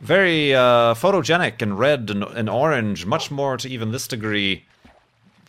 very 0.00 0.54
uh, 0.54 0.94
photogenic 0.94 1.62
and 1.62 1.78
red 1.78 2.10
and, 2.10 2.24
and 2.24 2.50
orange, 2.50 3.06
much 3.06 3.30
more 3.30 3.56
to 3.56 3.68
even 3.68 3.92
this 3.92 4.08
degree 4.08 4.66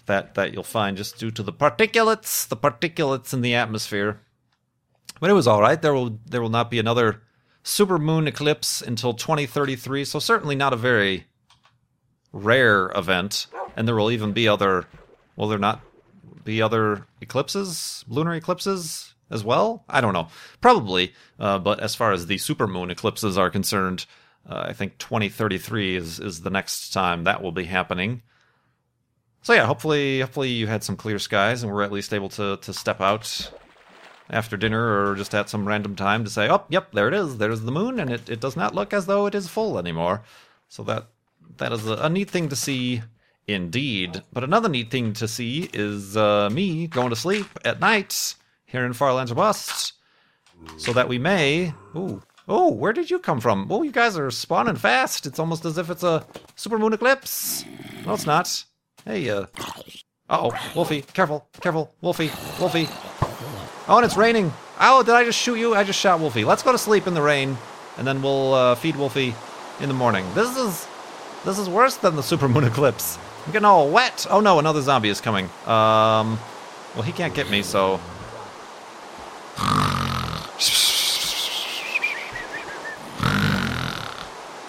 that 0.06 0.36
that 0.36 0.54
you'll 0.54 0.64
find 0.64 0.98
just 0.98 1.18
due 1.18 1.32
to 1.32 1.44
the 1.44 1.54
particulates, 1.54 2.48
the 2.48 2.58
particulates 2.58 3.34
in 3.34 3.42
the 3.42 3.56
atmosphere. 3.56 4.20
But 5.20 5.30
it 5.30 5.34
was 5.34 5.48
all 5.48 5.62
right. 5.62 5.82
There 5.82 5.94
will 5.94 6.20
there 6.26 6.42
will 6.42 6.50
not 6.50 6.70
be 6.70 6.80
another 6.80 7.22
supermoon 7.64 8.28
eclipse 8.28 8.82
until 8.82 9.14
2033, 9.14 10.06
so 10.06 10.20
certainly 10.20 10.56
not 10.56 10.74
a 10.74 10.78
very 10.78 11.26
rare 12.36 12.92
event. 12.96 13.48
And 13.76 13.88
there 13.88 13.96
will 13.96 14.12
even 14.12 14.34
be 14.34 14.48
other. 14.48 14.86
Will 15.36 15.48
there 15.48 15.58
not 15.58 15.82
be 16.44 16.62
other 16.62 17.08
eclipses, 17.20 18.06
lunar 18.08 18.36
eclipses 18.36 19.16
as 19.32 19.44
well? 19.44 19.84
I 19.90 20.02
don't 20.02 20.14
know. 20.14 20.28
Probably. 20.62 21.14
Uh, 21.40 21.60
but 21.60 21.80
as 21.80 21.96
far 21.96 22.12
as 22.12 22.28
the 22.28 22.36
supermoon 22.36 22.92
eclipses 22.92 23.38
are 23.38 23.50
concerned, 23.50 24.06
uh, 24.48 24.66
I 24.68 24.74
think 24.74 24.98
2033 25.00 25.96
is 25.96 26.20
is 26.20 26.42
the 26.42 26.50
next 26.50 26.92
time 26.92 27.24
that 27.24 27.42
will 27.42 27.52
be 27.52 27.66
happening. 27.66 28.22
So 29.42 29.54
yeah, 29.54 29.66
hopefully 29.66 30.22
hopefully 30.22 30.50
you 30.50 30.68
had 30.68 30.84
some 30.84 30.96
clear 30.96 31.20
skies 31.20 31.64
and 31.64 31.72
were 31.72 31.84
at 31.84 31.92
least 31.92 32.14
able 32.14 32.30
to 32.30 32.58
to 32.58 32.74
step 32.74 33.02
out 33.02 33.52
after 34.30 34.58
dinner 34.58 35.10
or 35.10 35.16
just 35.16 35.36
at 35.36 35.50
some 35.50 35.68
random 35.68 35.96
time 35.96 36.24
to 36.24 36.30
say, 36.30 36.50
"Oh, 36.50 36.64
yep, 36.70 36.92
there 36.94 37.08
it 37.08 37.14
is. 37.14 37.38
There's 37.38 37.62
the 37.62 37.72
moon 37.72 38.00
and 38.00 38.10
it, 38.12 38.30
it 38.30 38.40
does 38.40 38.56
not 38.56 38.76
look 38.76 38.94
as 38.94 39.06
though 39.08 39.26
it 39.26 39.36
is 39.36 39.48
full 39.48 39.78
anymore." 39.78 40.24
So 40.68 40.84
that 40.84 41.08
that 41.58 41.72
is 41.72 41.88
a, 41.88 41.94
a 41.94 42.10
neat 42.10 42.30
thing 42.30 42.50
to 42.50 42.56
see 42.56 43.02
indeed. 43.48 44.24
But 44.34 44.44
another 44.44 44.70
neat 44.70 44.92
thing 44.92 45.14
to 45.14 45.28
see 45.28 45.70
is 45.74 46.18
uh, 46.18 46.50
me 46.52 46.88
going 46.88 47.10
to 47.10 47.16
sleep 47.16 47.48
at 47.64 47.80
night 47.80 48.36
here 48.66 48.86
in 48.86 48.94
Farlands 48.94 49.34
Bust 49.34 49.94
so 50.78 50.94
that 50.94 51.08
we 51.08 51.18
may 51.20 51.74
ooh 51.96 52.22
Oh, 52.48 52.72
where 52.72 52.94
did 52.94 53.10
you 53.10 53.18
come 53.18 53.42
from? 53.42 53.68
Oh, 53.72 53.82
you 53.82 53.92
guys 53.92 54.18
are 54.20 54.30
spawning 54.30 54.76
fast. 54.76 55.26
It's 55.26 55.40
almost 55.40 55.66
as 55.66 55.80
if 55.80 55.90
it's 55.90 56.04
a 56.04 56.24
supermoon 56.56 56.94
eclipse. 56.94 57.66
No, 58.06 58.14
it's 58.14 58.28
not. 58.28 58.64
Hey, 59.04 59.30
uh. 59.30 59.48
Uh 60.28 60.50
oh, 60.50 60.72
Wolfie, 60.76 61.02
careful, 61.02 61.48
careful, 61.62 61.94
Wolfie, 62.02 62.32
Wolfie. 62.60 62.88
Oh, 63.88 63.98
and 63.98 64.06
it's 64.06 64.18
raining. 64.18 64.52
Oh, 64.80 65.04
did 65.04 65.14
I 65.14 65.24
just 65.24 65.40
shoot 65.40 65.56
you? 65.56 65.76
I 65.76 65.84
just 65.84 66.00
shot 66.00 66.20
Wolfie. 66.20 66.44
Let's 66.44 66.64
go 66.64 66.72
to 66.72 66.78
sleep 66.78 67.06
in 67.06 67.14
the 67.14 67.22
rain, 67.22 67.58
and 67.98 68.08
then 68.08 68.22
we'll 68.22 68.54
uh, 68.54 68.76
feed 68.76 68.96
Wolfie 68.96 69.36
in 69.80 69.88
the 69.88 69.94
morning. 69.94 70.26
This 70.34 70.56
is 70.58 70.88
this 71.46 71.58
is 71.58 71.70
worse 71.70 71.96
than 71.98 72.16
the 72.16 72.22
supermoon 72.22 72.68
eclipse. 72.68 73.18
I'm 73.46 73.54
getting 73.54 73.66
all 73.66 73.90
wet. 73.90 74.26
Oh 74.30 74.40
no, 74.42 74.60
another 74.60 74.82
zombie 74.82 75.10
is 75.10 75.22
coming. 75.22 75.46
Um, 75.66 76.40
well, 76.94 77.04
he 77.04 77.12
can't 77.12 77.34
get 77.34 77.50
me, 77.50 77.62
so 77.62 78.00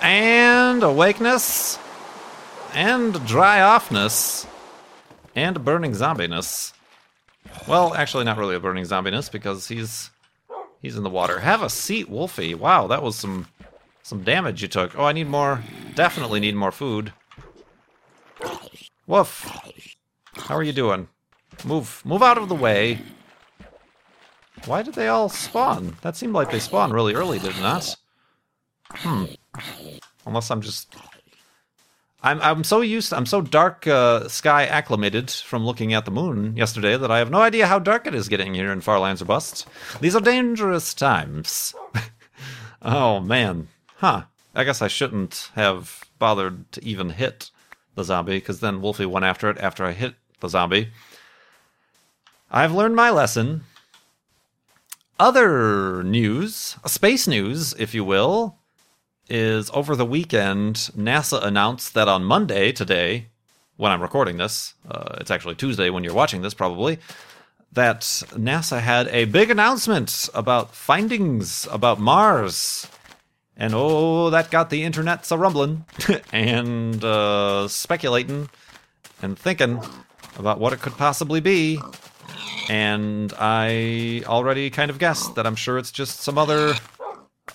and 0.06 0.82
awakeness, 0.84 1.78
and 2.74 3.26
dry 3.26 3.58
offness, 3.58 4.46
and 5.34 5.64
burning 5.64 5.92
zombiness. 5.92 6.72
Well, 7.66 7.94
actually, 7.94 8.24
not 8.24 8.38
really 8.38 8.54
a 8.54 8.60
burning 8.60 8.84
zombiness 8.84 9.30
because 9.32 9.66
he's 9.66 10.10
he's 10.80 10.96
in 10.96 11.02
the 11.02 11.10
water. 11.10 11.40
Have 11.40 11.62
a 11.62 11.70
seat, 11.70 12.08
Wolfie. 12.08 12.54
Wow, 12.54 12.86
that 12.86 13.02
was 13.02 13.16
some 13.16 13.48
some 14.06 14.22
damage 14.22 14.62
you 14.62 14.68
took. 14.68 14.96
Oh, 14.96 15.04
I 15.04 15.10
need 15.10 15.26
more. 15.26 15.64
Definitely 15.96 16.38
need 16.38 16.54
more 16.54 16.70
food. 16.70 17.12
Woof. 19.08 19.50
How 20.34 20.54
are 20.54 20.62
you 20.62 20.72
doing? 20.72 21.08
Move, 21.64 22.02
move 22.04 22.22
out 22.22 22.38
of 22.38 22.48
the 22.48 22.54
way. 22.54 23.00
Why 24.66 24.82
did 24.82 24.94
they 24.94 25.08
all 25.08 25.28
spawn? 25.28 25.96
That 26.02 26.16
seemed 26.16 26.34
like 26.34 26.52
they 26.52 26.60
spawned 26.60 26.94
really 26.94 27.14
early, 27.14 27.40
did 27.40 27.56
it 27.56 27.60
not? 27.60 27.96
Hmm. 28.90 29.24
Unless 30.24 30.52
I'm 30.52 30.60
just. 30.60 30.94
I'm 32.22 32.40
I'm 32.42 32.62
so 32.62 32.82
used. 32.82 33.12
I'm 33.12 33.26
so 33.26 33.40
dark 33.40 33.88
uh, 33.88 34.28
sky 34.28 34.66
acclimated 34.66 35.32
from 35.32 35.66
looking 35.66 35.94
at 35.94 36.04
the 36.04 36.12
moon 36.12 36.56
yesterday 36.56 36.96
that 36.96 37.10
I 37.10 37.18
have 37.18 37.32
no 37.32 37.40
idea 37.40 37.66
how 37.66 37.80
dark 37.80 38.06
it 38.06 38.14
is 38.14 38.28
getting 38.28 38.54
here 38.54 38.70
in 38.70 38.82
Farlands 38.82 39.20
or 39.20 39.24
Bust. 39.24 39.66
These 40.00 40.14
are 40.14 40.20
dangerous 40.20 40.94
times. 40.94 41.74
oh 42.82 43.18
man, 43.20 43.68
huh? 43.96 44.24
I 44.54 44.64
guess 44.64 44.80
I 44.80 44.88
shouldn't 44.88 45.50
have 45.54 46.04
bothered 46.18 46.70
to 46.72 46.84
even 46.84 47.10
hit 47.10 47.50
the 47.94 48.04
zombie 48.04 48.38
because 48.38 48.60
then 48.60 48.80
Wolfie 48.80 49.06
went 49.06 49.24
after 49.24 49.50
it 49.50 49.58
after 49.58 49.84
I 49.84 49.92
hit 49.92 50.14
the 50.40 50.48
zombie. 50.48 50.90
I've 52.50 52.74
learned 52.74 52.96
my 52.96 53.10
lesson. 53.10 53.64
Other 55.18 56.02
news, 56.02 56.76
space 56.86 57.26
news, 57.26 57.74
if 57.78 57.94
you 57.94 58.04
will 58.04 58.58
is 59.28 59.70
over 59.74 59.96
the 59.96 60.04
weekend, 60.04 60.76
NASA 60.96 61.42
announced 61.42 61.94
that 61.94 62.06
on 62.06 62.22
Monday, 62.22 62.70
today, 62.70 63.28
when 63.76 63.92
I'm 63.92 64.02
recording 64.02 64.36
this, 64.36 64.74
uh, 64.88 65.16
it's 65.20 65.30
actually 65.30 65.54
Tuesday 65.56 65.90
when 65.90 66.04
you're 66.04 66.14
watching 66.14 66.42
this 66.42 66.54
probably, 66.54 66.98
that 67.72 68.00
NASA 68.00 68.80
had 68.80 69.08
a 69.08 69.24
big 69.24 69.50
announcement 69.50 70.28
about 70.32 70.74
findings 70.74 71.66
about 71.70 71.98
Mars. 71.98 72.86
And 73.56 73.72
oh, 73.74 74.30
that 74.30 74.50
got 74.50 74.70
the 74.70 74.82
internet's 74.84 75.30
a 75.30 75.38
rumbling 75.38 75.86
and 76.32 77.02
uh, 77.02 77.68
speculating 77.68 78.50
and 79.22 79.38
thinking 79.38 79.80
about 80.38 80.60
what 80.60 80.72
it 80.72 80.80
could 80.80 80.92
possibly 80.94 81.40
be. 81.40 81.80
And 82.68 83.32
I 83.38 84.22
already 84.26 84.70
kind 84.70 84.90
of 84.90 84.98
guessed 84.98 85.36
that 85.36 85.46
I'm 85.46 85.56
sure 85.56 85.78
it's 85.78 85.92
just 85.92 86.20
some 86.20 86.36
other 86.36 86.74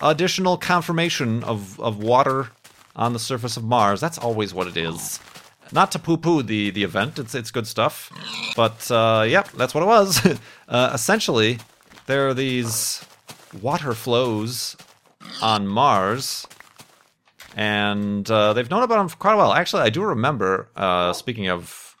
additional 0.00 0.56
confirmation 0.56 1.44
of, 1.44 1.78
of 1.78 2.02
water 2.02 2.48
on 2.96 3.12
the 3.12 3.18
surface 3.18 3.56
of 3.56 3.64
Mars. 3.64 4.00
That's 4.00 4.18
always 4.18 4.52
what 4.52 4.66
it 4.66 4.76
is. 4.76 5.20
Not 5.70 5.92
to 5.92 5.98
poo-poo 5.98 6.42
the, 6.42 6.70
the 6.70 6.82
event, 6.82 7.18
it's 7.18 7.34
it's 7.34 7.50
good 7.50 7.66
stuff, 7.66 8.10
but 8.56 8.90
uh, 8.90 9.24
yep, 9.26 9.50
that's 9.52 9.72
what 9.72 9.82
it 9.82 9.86
was. 9.86 10.38
uh, 10.68 10.90
essentially, 10.92 11.60
there 12.06 12.28
are 12.28 12.34
these 12.34 13.02
water 13.62 13.94
flows 13.94 14.76
on 15.40 15.66
Mars, 15.66 16.46
and 17.56 18.30
uh, 18.30 18.52
they've 18.52 18.70
known 18.70 18.82
about 18.82 18.96
them 18.96 19.08
for 19.08 19.16
quite 19.16 19.34
a 19.34 19.36
while. 19.36 19.52
Actually, 19.52 19.82
I 19.82 19.90
do 19.90 20.02
remember. 20.02 20.68
Uh, 20.76 21.12
speaking 21.12 21.48
of 21.48 21.96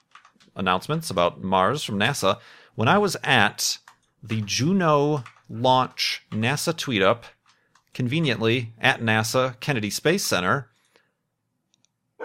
announcements 0.56 1.10
about 1.10 1.42
Mars 1.42 1.82
from 1.82 1.98
NASA, 1.98 2.38
when 2.74 2.88
I 2.88 2.98
was 2.98 3.16
at 3.24 3.78
the 4.22 4.40
Juno 4.42 5.24
launch 5.48 6.22
NASA 6.30 6.76
tweet 6.76 7.02
up 7.02 7.24
conveniently 7.92 8.72
at 8.80 9.00
NASA 9.00 9.58
Kennedy 9.60 9.90
Space 9.90 10.24
Center. 10.24 10.68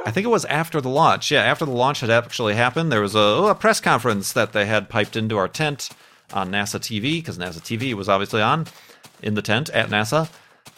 I 0.05 0.11
think 0.11 0.25
it 0.25 0.29
was 0.29 0.45
after 0.45 0.79
the 0.79 0.89
launch. 0.89 1.31
Yeah, 1.31 1.43
after 1.43 1.65
the 1.65 1.71
launch 1.71 1.99
had 1.99 2.09
actually 2.09 2.55
happened, 2.55 2.91
there 2.91 3.01
was 3.01 3.15
a, 3.15 3.19
oh, 3.19 3.47
a 3.47 3.55
press 3.55 3.81
conference 3.81 4.31
that 4.33 4.53
they 4.53 4.65
had 4.65 4.89
piped 4.89 5.15
into 5.15 5.37
our 5.37 5.47
tent 5.47 5.89
on 6.33 6.51
NASA 6.51 6.79
TV 6.79 7.19
because 7.19 7.37
NASA 7.37 7.59
TV 7.59 7.93
was 7.93 8.07
obviously 8.07 8.41
on 8.41 8.67
in 9.21 9.33
the 9.33 9.41
tent 9.41 9.69
at 9.71 9.89
NASA. 9.89 10.29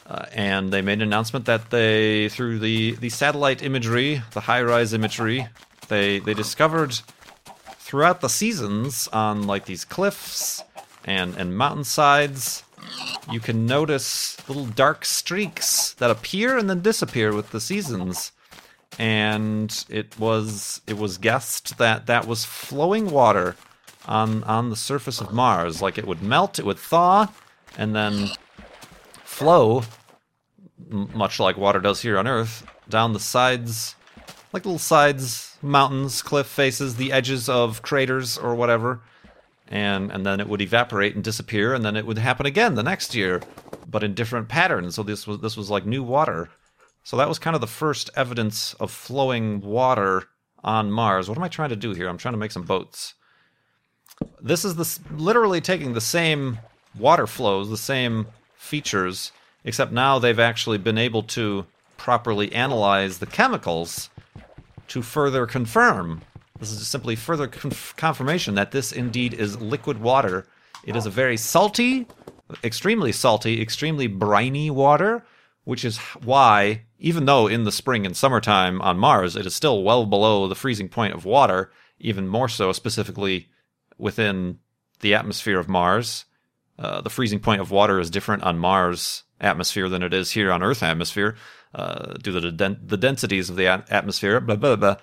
Uh, 0.10 0.26
and 0.34 0.74
they 0.74 0.82
made 0.82 0.94
an 0.94 1.04
announcement 1.04 1.46
that 1.46 1.70
they, 1.70 2.28
through 2.30 2.58
the, 2.58 2.96
the 2.96 3.10
satellite 3.10 3.62
imagery, 3.62 4.22
the 4.32 4.42
HiRISE 4.42 4.94
imagery, 4.94 5.48
they, 5.88 6.20
they 6.20 6.34
discovered 6.34 7.00
throughout 7.78 8.22
the 8.22 8.30
seasons 8.30 9.08
on 9.14 9.46
like 9.46 9.66
these 9.66 9.86
cliffs 9.86 10.64
and, 11.06 11.36
and 11.38 11.56
mountainsides 11.56 12.64
you 13.32 13.40
can 13.40 13.66
notice 13.66 14.38
little 14.48 14.66
dark 14.66 15.06
streaks 15.06 15.94
that 15.94 16.10
appear 16.10 16.58
and 16.58 16.70
then 16.70 16.82
disappear 16.82 17.34
with 17.34 17.52
the 17.52 17.62
seasons. 17.62 18.32
And 18.98 19.86
it 19.90 20.20
was 20.20 20.82
it 20.88 20.98
was 20.98 21.18
guessed 21.18 21.78
that 21.78 22.08
that 22.08 22.28
was 22.28 22.44
flowing 22.44 23.12
water 23.12 23.56
on 24.08 24.44
on 24.46 24.70
the 24.70 24.76
surface 24.76 25.22
of 25.22 25.32
Mars. 25.32 25.82
Like 25.82 25.98
it 25.98 26.08
would 26.08 26.24
melt, 26.24 26.60
it 26.60 26.66
would 26.66 26.80
thaw, 26.80 27.28
and 27.78 27.96
then 27.96 28.30
flow, 29.24 29.84
much 30.90 31.40
like 31.40 31.58
water 31.58 31.80
does 31.80 32.02
here 32.02 32.18
on 32.18 32.28
Earth, 32.28 32.66
down 32.90 33.14
the 33.14 33.20
sides, 33.20 33.96
like 34.54 34.66
little 34.66 34.80
sides, 34.80 35.58
mountains, 35.62 36.22
cliff 36.22 36.48
faces, 36.48 36.96
the 36.96 37.12
edges 37.12 37.50
of 37.50 37.82
craters 37.82 38.38
or 38.38 38.56
whatever 38.56 39.02
and 39.70 40.12
and 40.12 40.26
then 40.26 40.40
it 40.40 40.50
would 40.50 40.62
evaporate 40.62 41.16
and 41.16 41.24
disappear, 41.24 41.74
and 41.74 41.86
then 41.86 41.96
it 41.96 42.06
would 42.06 42.18
happen 42.18 42.46
again 42.46 42.76
the 42.76 42.84
next 42.84 43.16
year, 43.16 43.42
but 43.88 44.04
in 44.04 44.14
different 44.14 44.50
patterns. 44.50 44.96
So 44.96 45.04
this 45.04 45.26
was 45.28 45.40
this 45.40 45.56
was 45.56 45.70
like 45.70 45.86
new 45.86 46.04
water. 46.04 46.50
So 47.04 47.16
that 47.18 47.30
was 47.30 47.40
kind 47.40 47.56
of 47.56 47.62
the 47.62 47.68
first 47.68 48.10
evidence 48.16 48.74
of 48.76 48.92
flowing 48.92 49.62
water 49.62 50.26
on 50.64 50.92
Mars. 50.92 51.30
What 51.30 51.38
am 51.38 51.44
I 51.44 51.48
trying 51.48 51.70
to 51.70 51.76
do 51.76 51.94
here? 51.94 52.10
I'm 52.10 52.18
trying 52.18 52.34
to 52.34 52.40
make 52.40 52.52
some 52.52 52.64
boats. 52.64 53.14
This 54.42 54.66
is 54.66 54.76
the 54.76 55.00
literally 55.16 55.62
taking 55.62 55.94
the 55.94 56.02
same 56.02 56.60
water 56.98 57.28
flows, 57.28 57.70
the 57.70 57.78
same 57.78 58.28
features, 58.56 59.32
except 59.64 59.92
now 59.92 60.20
they've 60.20 60.40
actually 60.40 60.78
been 60.78 60.98
able 60.98 61.24
to 61.24 61.66
properly 61.98 62.52
analyze 62.54 63.20
the 63.20 63.26
chemicals 63.26 64.10
to 64.88 65.02
further 65.02 65.46
confirm. 65.46 66.22
This 66.60 66.72
is 66.72 66.88
simply 66.88 67.16
further 67.16 67.48
conf- 67.48 67.94
confirmation 67.96 68.56
that 68.56 68.72
this 68.72 68.92
indeed 68.92 69.34
is 69.34 69.62
liquid 69.62 70.02
water. 70.02 70.48
It 70.84 70.96
is 70.96 71.06
a 71.06 71.12
very 71.12 71.38
salty, 71.38 72.08
extremely 72.64 73.12
salty, 73.12 73.62
extremely 73.62 74.08
briny 74.08 74.70
water, 74.70 75.24
which 75.64 75.86
is 75.86 75.98
why, 75.98 76.82
even 76.98 77.26
though 77.26 77.48
in 77.48 77.64
the 77.64 77.72
spring 77.72 78.06
and 78.06 78.16
summertime 78.16 78.82
on 78.82 78.98
Mars 78.98 79.36
it 79.36 79.46
is 79.46 79.56
still 79.56 79.84
well 79.84 80.06
below 80.06 80.48
the 80.48 80.56
freezing 80.56 80.90
point 80.90 81.14
of 81.14 81.26
water, 81.26 81.72
even 82.00 82.28
more 82.28 82.50
so 82.50 82.72
specifically 82.72 83.50
within 83.98 84.60
the 85.02 85.14
atmosphere 85.14 85.60
of 85.60 85.70
Mars. 85.70 86.26
Uh, 86.78 87.02
the 87.02 87.10
freezing 87.10 87.40
point 87.40 87.62
of 87.62 87.72
water 87.72 88.00
is 88.00 88.10
different 88.10 88.44
on 88.44 88.58
Mars 88.58 89.24
atmosphere 89.40 89.90
than 89.90 90.04
it 90.04 90.14
is 90.14 90.32
here 90.32 90.52
on 90.52 90.64
Earth 90.64 90.84
atmosphere 90.84 91.36
uh, 91.74 92.14
due 92.14 92.32
to 92.32 92.40
the, 92.40 92.52
den- 92.52 92.82
the 92.84 92.98
densities 92.98 93.50
of 93.50 93.56
the 93.56 93.66
a- 93.66 93.86
atmosphere. 93.90 94.40
Blah, 94.40 94.56
blah, 94.56 94.76
blah. 94.76 94.96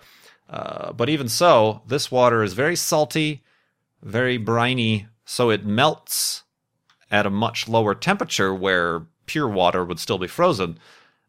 Uh, 0.49 0.93
but 0.93 1.09
even 1.09 1.29
so, 1.29 1.83
this 1.87 2.11
water 2.11 2.43
is 2.43 2.53
very 2.53 2.77
salty, 2.77 3.43
very 4.03 4.37
briny, 4.37 5.09
so 5.25 5.51
it 5.51 5.65
melts 5.65 6.45
at 7.11 7.27
a 7.27 7.31
much 7.31 7.69
lower 7.69 7.95
temperature 7.95 8.55
where 8.55 9.07
pure 9.27 9.49
water 9.49 9.85
would 9.85 9.99
still 9.99 10.19
be 10.19 10.29
frozen. 10.29 10.79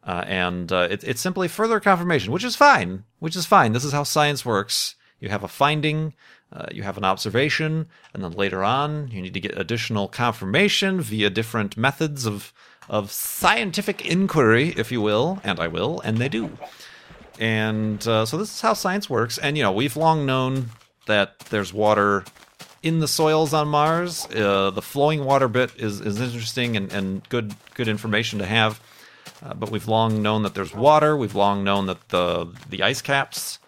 Uh, 0.03 0.23
and 0.27 0.71
uh, 0.71 0.87
it, 0.89 1.03
it's 1.03 1.21
simply 1.21 1.47
further 1.47 1.79
confirmation, 1.79 2.31
which 2.31 2.43
is 2.43 2.55
fine. 2.55 3.03
Which 3.19 3.35
is 3.35 3.45
fine. 3.45 3.73
This 3.73 3.83
is 3.83 3.91
how 3.91 4.03
science 4.03 4.45
works. 4.45 4.95
You 5.19 5.29
have 5.29 5.43
a 5.43 5.47
finding, 5.47 6.13
uh, 6.53 6.67
you 6.71 6.83
have 6.83 6.97
an 6.97 7.03
observation, 7.03 7.87
and 8.13 8.23
then 8.23 8.31
later 8.31 8.63
on, 8.63 9.09
you 9.09 9.21
need 9.21 9.33
to 9.33 9.39
get 9.39 9.57
additional 9.57 10.07
confirmation 10.07 11.01
via 11.01 11.29
different 11.31 11.75
methods 11.75 12.25
of 12.27 12.53
of 12.89 13.11
scientific 13.11 14.05
inquiry, 14.05 14.73
if 14.77 14.91
you 14.91 15.01
will, 15.01 15.39
and 15.43 15.59
I 15.59 15.67
will, 15.67 15.99
and 16.01 16.17
they 16.17 16.29
do. 16.29 16.57
And 17.39 18.05
uh, 18.07 18.25
so 18.25 18.37
this 18.37 18.53
is 18.53 18.61
how 18.61 18.73
science 18.73 19.09
works. 19.09 19.37
And 19.37 19.57
you 19.57 19.63
know, 19.63 19.71
we've 19.71 19.95
long 19.95 20.25
known 20.25 20.71
that 21.05 21.39
there's 21.49 21.73
water 21.73 22.23
in 22.83 22.99
the 22.99 23.07
soils 23.07 23.53
on 23.53 23.67
Mars. 23.67 24.25
Uh, 24.27 24.71
the 24.71 24.81
flowing 24.81 25.25
water 25.25 25.47
bit 25.47 25.71
is, 25.77 25.99
is 25.99 26.19
interesting 26.19 26.77
and, 26.77 26.91
and 26.91 27.27
good 27.29 27.55
good 27.75 27.87
information 27.87 28.39
to 28.39 28.45
have. 28.45 28.81
Uh, 29.43 29.53
but 29.53 29.69
we've 29.69 29.87
long 29.87 30.21
known 30.21 30.43
that 30.43 30.55
there's 30.55 30.73
water. 30.73 31.15
We've 31.15 31.35
long 31.35 31.63
known 31.63 31.85
that 31.87 32.09
the 32.09 32.53
the 32.69 32.83
ice 32.83 33.01
caps, 33.01 33.59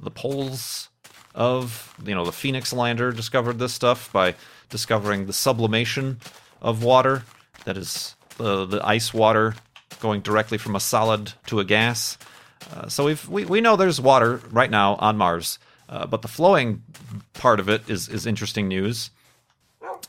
the 0.00 0.10
poles 0.10 0.88
of 1.34 1.94
you 2.04 2.14
know 2.14 2.24
the 2.24 2.32
Phoenix 2.32 2.72
lander 2.72 3.12
discovered 3.12 3.58
this 3.58 3.72
stuff 3.72 4.12
by 4.12 4.34
discovering 4.68 5.26
the 5.26 5.32
sublimation 5.32 6.18
of 6.60 6.82
water. 6.82 7.24
That 7.64 7.76
is 7.76 8.16
the 8.42 8.66
the 8.66 8.86
ice 8.86 9.12
water 9.14 9.54
going 10.00 10.20
directly 10.20 10.58
from 10.58 10.74
a 10.76 10.80
solid 10.80 11.32
to 11.46 11.60
a 11.60 11.64
gas. 11.64 12.18
Uh, 12.74 12.88
so 12.88 13.14
we, 13.28 13.44
we 13.44 13.60
know 13.60 13.76
there's 13.76 14.00
water 14.00 14.40
right 14.50 14.70
now 14.70 14.94
on 14.96 15.16
Mars. 15.16 15.58
Uh, 15.88 16.06
but 16.06 16.22
the 16.22 16.28
flowing 16.28 16.82
part 17.34 17.60
of 17.60 17.68
it 17.68 17.88
is, 17.88 18.08
is 18.08 18.24
interesting 18.26 18.66
news. 18.68 19.10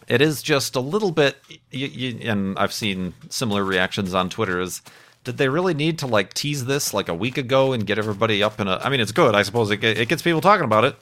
It 0.07 0.21
is 0.21 0.41
just 0.41 0.75
a 0.75 0.79
little 0.79 1.11
bit, 1.11 1.37
y- 1.49 1.57
y- 1.95 2.17
and 2.21 2.57
I've 2.57 2.71
seen 2.73 3.13
similar 3.29 3.63
reactions 3.63 4.13
on 4.13 4.29
Twitter. 4.29 4.59
Is 4.61 4.81
did 5.23 5.37
they 5.37 5.49
really 5.49 5.73
need 5.73 5.99
to 5.99 6.07
like 6.07 6.33
tease 6.33 6.65
this 6.65 6.93
like 6.93 7.09
a 7.09 7.13
week 7.13 7.37
ago 7.37 7.73
and 7.73 7.85
get 7.85 7.97
everybody 7.97 8.41
up 8.41 8.59
in 8.59 8.67
a? 8.67 8.77
I 8.77 8.89
mean, 8.89 8.99
it's 9.01 9.11
good. 9.11 9.35
I 9.35 9.43
suppose 9.43 9.71
it, 9.71 9.83
it 9.83 10.07
gets 10.07 10.21
people 10.21 10.41
talking 10.41 10.65
about 10.65 10.85
it. 10.85 10.95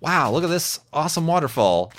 Wow, 0.00 0.30
look 0.32 0.44
at 0.44 0.50
this 0.50 0.80
awesome 0.92 1.26
waterfall. 1.26 1.92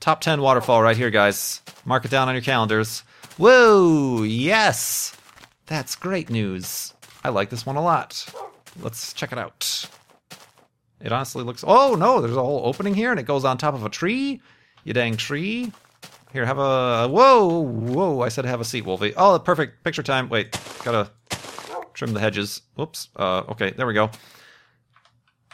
Top 0.00 0.20
10 0.20 0.40
waterfall 0.42 0.82
right 0.82 0.96
here, 0.96 1.10
guys. 1.10 1.62
Mark 1.84 2.04
it 2.04 2.10
down 2.10 2.28
on 2.28 2.34
your 2.34 2.42
calendars. 2.42 3.02
Whoa, 3.36 4.22
yes. 4.22 5.16
That's 5.66 5.96
great 5.96 6.30
news. 6.30 6.94
I 7.24 7.30
like 7.30 7.50
this 7.50 7.66
one 7.66 7.76
a 7.76 7.82
lot. 7.82 8.26
Let's 8.80 9.12
check 9.12 9.32
it 9.32 9.38
out. 9.38 9.88
It 11.00 11.12
honestly 11.12 11.42
looks. 11.42 11.64
Oh 11.66 11.94
no, 11.94 12.20
there's 12.20 12.36
a 12.36 12.42
whole 12.42 12.62
opening 12.64 12.94
here, 12.94 13.10
and 13.10 13.18
it 13.18 13.24
goes 13.26 13.44
on 13.44 13.58
top 13.58 13.74
of 13.74 13.84
a 13.84 13.88
tree. 13.88 14.40
You 14.84 14.92
dang 14.92 15.16
tree. 15.16 15.72
Here, 16.32 16.46
have 16.46 16.58
a. 16.58 17.08
Whoa, 17.08 17.60
whoa! 17.60 18.20
I 18.20 18.28
said 18.28 18.44
have 18.44 18.60
a 18.60 18.64
seat, 18.64 18.84
Wolfie. 18.84 19.14
Oh, 19.16 19.38
perfect 19.38 19.84
picture 19.84 20.02
time. 20.02 20.28
Wait, 20.28 20.58
gotta 20.84 21.10
trim 21.92 22.12
the 22.12 22.20
hedges. 22.20 22.62
Whoops. 22.74 23.08
Uh, 23.16 23.42
okay, 23.50 23.70
there 23.70 23.86
we 23.86 23.94
go. 23.94 24.10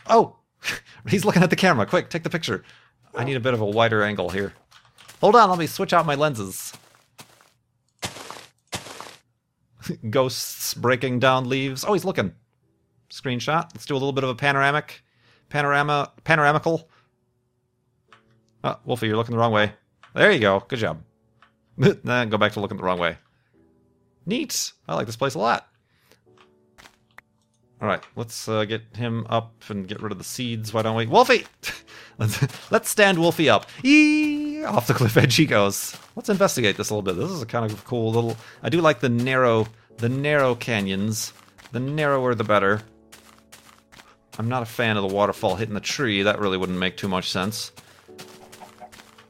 Oh, 0.07 0.37
he's 1.09 1.25
looking 1.25 1.43
at 1.43 1.51
the 1.51 1.57
camera. 1.57 1.87
Quick, 1.87 2.11
take 2.11 2.23
the 2.23 2.31
picture. 2.31 2.65
I 3.15 3.25
need 3.25 3.37
a 3.37 3.41
bit 3.41 3.55
of 3.55 3.61
a 3.61 3.67
wider 3.67 4.03
angle 4.03 4.31
here. 4.31 4.53
Hold 5.21 5.37
on, 5.37 5.51
let 5.51 5.59
me 5.59 5.67
switch 5.67 5.93
out 5.93 6.07
my 6.07 6.15
lenses. 6.15 6.73
Ghosts 10.11 10.75
breaking 10.75 11.19
down 11.19 11.49
leaves. 11.49 11.85
Oh, 11.87 11.93
he's 11.93 12.05
looking. 12.05 12.33
Screenshot. 13.11 13.71
Let's 13.75 13.87
do 13.87 13.95
a 13.95 13.99
little 13.99 14.13
bit 14.13 14.25
of 14.25 14.31
a 14.31 14.35
panoramic 14.35 15.03
panorama 15.51 16.13
panoramical. 16.25 16.85
Oh, 18.65 18.79
Wolfie, 18.85 19.09
you're 19.09 19.17
looking 19.17 19.33
the 19.35 19.39
wrong 19.39 19.53
way. 19.53 19.73
There 20.15 20.31
you 20.31 20.41
go. 20.41 20.65
Good 20.67 20.79
job. 20.79 21.03
then 21.77 22.29
go 22.29 22.39
back 22.39 22.53
to 22.53 22.61
looking 22.61 22.77
the 22.77 22.83
wrong 22.83 22.99
way. 22.99 23.19
Neat. 24.27 24.73
I 24.89 24.95
like 24.95 25.07
this 25.07 25.17
place 25.17 25.35
a 25.35 25.39
lot. 25.39 25.67
All 27.81 27.89
right, 27.89 28.05
let's 28.15 28.47
uh, 28.47 28.67
get 28.67 28.83
him 28.95 29.27
up 29.31 29.55
and 29.71 29.89
get 29.89 30.03
rid 30.03 30.13
of 30.13 30.19
the 30.19 30.25
seeds. 30.25 30.75
Why 30.75 30.83
don't 30.83 30.97
we, 30.97 31.07
Wolfie? 31.07 31.47
let's, 32.19 32.71
let's 32.71 32.91
stand 32.91 33.19
Wolfie 33.19 33.49
up. 33.49 33.67
Eee! 33.83 34.50
Off 34.65 34.87
the 34.87 34.95
cliff 34.95 35.17
edge 35.17 35.37
he 35.37 35.47
goes. 35.47 35.97
Let's 36.17 36.29
investigate 36.29 36.77
this 36.77 36.91
a 36.91 36.95
little 36.95 37.03
bit. 37.03 37.21
This 37.21 37.31
is 37.31 37.43
a 37.43 37.47
kind 37.47 37.71
of 37.71 37.85
cool 37.85 38.13
little. 38.13 38.37
I 38.63 38.69
do 38.69 38.81
like 38.81 39.01
the 39.01 39.09
narrow, 39.09 39.67
the 39.99 40.09
narrow 40.09 40.55
canyons. 40.55 41.33
The 41.73 41.81
narrower, 41.81 42.35
the 42.35 42.45
better. 42.45 42.83
I'm 44.39 44.49
not 44.49 44.63
a 44.63 44.67
fan 44.67 44.97
of 44.97 45.09
the 45.09 45.15
waterfall 45.15 45.57
hitting 45.57 45.75
the 45.75 45.81
tree. 45.81 46.23
That 46.23 46.41
really 46.41 46.57
wouldn't 46.57 46.79
make 46.79 46.97
too 46.97 47.09
much 47.09 47.31
sense. 47.31 47.73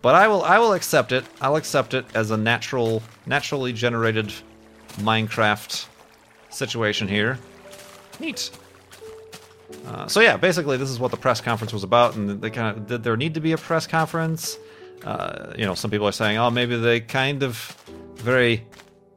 But 0.03 0.14
I 0.14 0.29
will 0.29 0.43
I 0.43 0.59
will 0.59 0.73
accept 0.73 1.12
it. 1.12 1.25
I'll 1.40 1.57
accept 1.57 1.93
it 1.95 2.07
as 2.14 2.31
a 2.31 2.37
natural 2.37 3.03
naturally 3.27 3.73
generated 3.73 4.33
Minecraft 4.95 5.87
situation 6.49 7.09
here. 7.09 7.38
Neat. 8.19 8.51
Uh, 9.87 10.07
so 10.07 10.21
yeah, 10.21 10.37
basically 10.37 10.77
this 10.77 10.90
is 10.90 10.99
what 10.99 11.11
the 11.11 11.16
press 11.16 11.40
conference 11.40 11.73
was 11.73 11.85
about, 11.85 12.16
and 12.16 12.40
they 12.40 12.51
kind 12.51 12.77
of 12.77 12.87
did 12.87 13.03
there 13.03 13.16
need 13.16 13.35
to 13.35 13.40
be 13.40 13.53
a 13.53 13.59
press 13.59 13.87
conference? 13.87 14.59
Uh, 15.05 15.53
you 15.57 15.65
know, 15.65 15.75
some 15.75 15.91
people 15.91 16.07
are 16.07 16.13
saying, 16.13 16.39
oh, 16.39 16.51
maybe 16.51 16.77
they 16.77 17.01
kind 17.01 17.43
of 17.43 17.57
very 18.17 18.67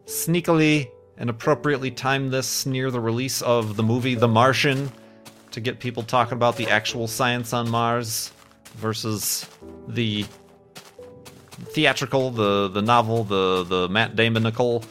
sneakily 0.06 0.90
and 1.18 1.30
appropriately 1.30 1.92
timed 1.92 2.32
this 2.32 2.66
near 2.66 2.90
the 2.90 3.00
release 3.00 3.42
of 3.42 3.76
the 3.76 3.84
movie 3.84 4.16
The 4.16 4.28
Martian 4.28 4.92
to 5.52 5.60
get 5.60 5.80
people 5.80 6.04
talking 6.04 6.34
about 6.34 6.58
the 6.58 6.68
actual 6.68 7.08
science 7.08 7.54
on 7.54 7.70
Mars 7.70 8.32
versus 8.76 9.48
the 9.88 10.26
theatrical, 11.52 12.32
the 12.32 12.68
the 12.70 12.82
novel, 12.82 13.24
the 13.24 13.64
the 13.64 13.90
Matt 13.90 14.16
Damonical 14.16 14.84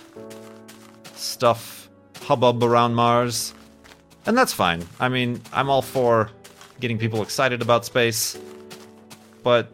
stuff 1.14 1.90
hubbub 2.20 2.62
around 2.62 2.94
Mars. 2.94 3.55
And 4.24 4.38
that's 4.38 4.52
fine. 4.52 4.87
I 5.00 5.09
mean, 5.09 5.42
I'm 5.52 5.68
all 5.68 5.83
for 5.83 6.31
getting 6.78 6.98
people 6.98 7.22
excited 7.22 7.61
about 7.61 7.85
space, 7.85 8.38
but 9.42 9.72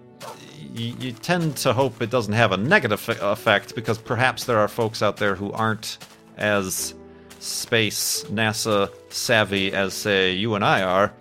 you, 0.74 0.94
you 0.98 1.12
tend 1.12 1.57
to 1.59 1.72
hope 1.72 2.00
it 2.02 2.11
doesn't 2.11 2.35
have 2.35 2.52
a 2.52 2.57
negative 2.57 3.09
effect 3.09 3.74
because 3.74 3.98
perhaps 3.98 4.44
there 4.44 4.59
are 4.59 4.68
folks 4.68 5.02
out 5.02 5.16
there 5.16 5.35
who 5.35 5.52
aren't 5.52 5.98
as 6.37 6.94
space 7.40 8.24
NASA 8.24 8.90
savvy 9.11 9.72
as, 9.72 9.94
say, 9.94 10.33
you 10.33 10.54
and 10.54 10.64
I 10.64 10.83
are, 10.83 11.12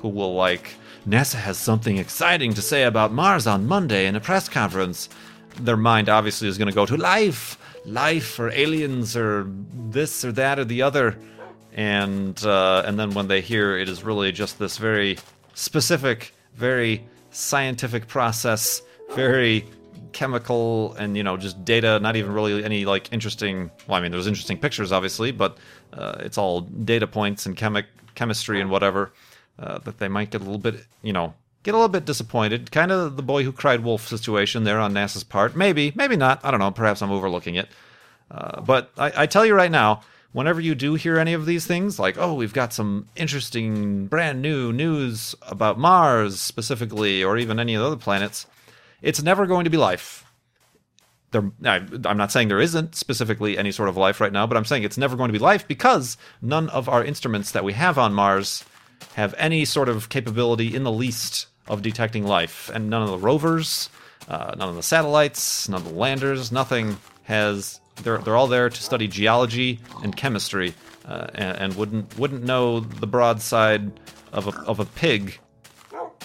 who 0.00 0.08
will 0.08 0.34
like, 0.34 0.74
NASA 1.06 1.36
has 1.36 1.56
something 1.56 1.96
exciting 1.96 2.54
to 2.54 2.62
say 2.62 2.84
about 2.84 3.12
Mars 3.12 3.46
on 3.46 3.66
Monday 3.66 4.06
in 4.06 4.16
a 4.16 4.20
press 4.20 4.48
conference. 4.48 5.08
Their 5.60 5.76
mind 5.76 6.08
obviously 6.08 6.48
is 6.48 6.58
going 6.58 6.68
to 6.68 6.74
go 6.74 6.86
to 6.86 6.96
life, 6.96 7.58
life, 7.84 8.38
or 8.38 8.50
aliens, 8.50 9.16
or 9.16 9.46
this 9.90 10.24
or 10.24 10.32
that 10.32 10.58
or 10.58 10.64
the 10.64 10.82
other, 10.82 11.18
and 11.72 12.44
uh, 12.44 12.82
and 12.86 12.98
then 12.98 13.10
when 13.10 13.28
they 13.28 13.40
hear 13.40 13.76
it 13.76 13.88
is 13.88 14.04
really 14.04 14.30
just 14.32 14.58
this 14.58 14.76
very 14.76 15.18
specific, 15.54 16.34
very 16.54 17.04
scientific 17.38 18.06
process, 18.08 18.82
very 19.14 19.64
chemical 20.12 20.94
and 20.94 21.16
you 21.16 21.22
know 21.22 21.36
just 21.36 21.64
data 21.64 22.00
not 22.00 22.16
even 22.16 22.32
really 22.32 22.64
any 22.64 22.86
like 22.86 23.12
interesting 23.12 23.70
well 23.86 23.98
i 23.98 24.00
mean 24.00 24.10
there's 24.10 24.26
interesting 24.26 24.56
pictures 24.56 24.90
obviously 24.90 25.30
but 25.30 25.58
uh, 25.92 26.16
it's 26.20 26.38
all 26.38 26.62
data 26.62 27.06
points 27.06 27.44
and 27.44 27.58
chemic 27.58 27.84
chemistry 28.14 28.58
and 28.60 28.70
whatever 28.70 29.12
uh, 29.58 29.78
that 29.80 29.98
they 29.98 30.08
might 30.08 30.30
get 30.30 30.40
a 30.40 30.44
little 30.44 30.58
bit 30.58 30.86
you 31.02 31.12
know 31.12 31.34
get 31.62 31.74
a 31.74 31.76
little 31.76 31.88
bit 31.88 32.04
disappointed. 32.04 32.70
Kind 32.70 32.90
of 32.90 33.16
the 33.16 33.22
boy 33.22 33.44
who 33.44 33.52
cried 33.52 33.80
wolf 33.80 34.08
situation 34.08 34.64
there 34.64 34.78
on 34.78 34.94
nasa's 34.94 35.24
part. 35.24 35.54
Maybe 35.56 35.92
maybe 35.94 36.16
not. 36.16 36.40
I 36.44 36.50
don't 36.50 36.60
know. 36.60 36.70
Perhaps 36.70 37.02
i'm 37.02 37.10
overlooking 37.10 37.56
it. 37.56 37.68
Uh, 38.30 38.60
but 38.60 38.90
I, 38.96 39.22
I 39.22 39.26
tell 39.26 39.44
you 39.44 39.54
right 39.54 39.70
now 39.70 40.02
whenever 40.32 40.60
you 40.60 40.74
do 40.74 40.94
hear 40.94 41.18
any 41.18 41.32
of 41.32 41.46
these 41.46 41.66
things, 41.66 41.98
like, 41.98 42.18
oh, 42.18 42.34
we've 42.34 42.52
got 42.52 42.72
some 42.72 43.08
interesting, 43.16 44.06
brand 44.06 44.42
new 44.42 44.72
news 44.72 45.34
about 45.42 45.78
Mars 45.78 46.40
specifically, 46.40 47.24
or 47.24 47.38
even 47.38 47.58
any 47.58 47.74
of 47.74 47.80
the 47.80 47.86
other 47.86 47.96
planets, 47.96 48.46
it's 49.02 49.22
never 49.22 49.46
going 49.46 49.64
to 49.64 49.70
be 49.70 49.76
life. 49.76 50.24
There, 51.30 51.50
I, 51.64 51.76
I'm 52.04 52.16
not 52.16 52.32
saying 52.32 52.48
there 52.48 52.60
isn't 52.60 52.94
specifically 52.94 53.58
any 53.58 53.70
sort 53.70 53.88
of 53.88 53.96
life 53.96 54.20
right 54.20 54.32
now, 54.32 54.46
but 54.46 54.56
I'm 54.56 54.64
saying 54.64 54.82
it's 54.82 54.98
never 54.98 55.16
going 55.16 55.28
to 55.28 55.38
be 55.38 55.38
life 55.38 55.68
because 55.68 56.16
none 56.40 56.68
of 56.70 56.88
our 56.88 57.04
instruments 57.04 57.52
that 57.52 57.64
we 57.64 57.74
have 57.74 57.98
on 57.98 58.14
Mars 58.14 58.64
have 59.14 59.34
any 59.36 59.64
sort 59.64 59.88
of 59.88 60.08
capability 60.08 60.74
in 60.74 60.84
the 60.84 60.92
least 60.92 61.46
of 61.66 61.82
detecting 61.82 62.24
life. 62.24 62.70
And 62.72 62.88
none 62.88 63.02
of 63.02 63.10
the 63.10 63.18
rovers, 63.18 63.90
uh, 64.26 64.54
none 64.56 64.68
of 64.68 64.74
the 64.74 64.82
satellites, 64.82 65.68
none 65.68 65.82
of 65.82 65.88
the 65.88 65.94
landers, 65.94 66.50
nothing 66.50 66.96
has. 67.24 67.80
They're, 68.02 68.18
they're 68.18 68.36
all 68.36 68.46
there 68.46 68.70
to 68.70 68.82
study 68.82 69.08
geology 69.08 69.80
and 70.02 70.16
chemistry, 70.16 70.74
uh, 71.06 71.26
and, 71.34 71.58
and 71.58 71.74
wouldn't 71.74 72.18
wouldn't 72.18 72.44
know 72.44 72.80
the 72.80 73.06
broadside 73.06 73.90
of 74.32 74.46
a, 74.46 74.60
of 74.62 74.80
a 74.80 74.84
pig 74.84 75.38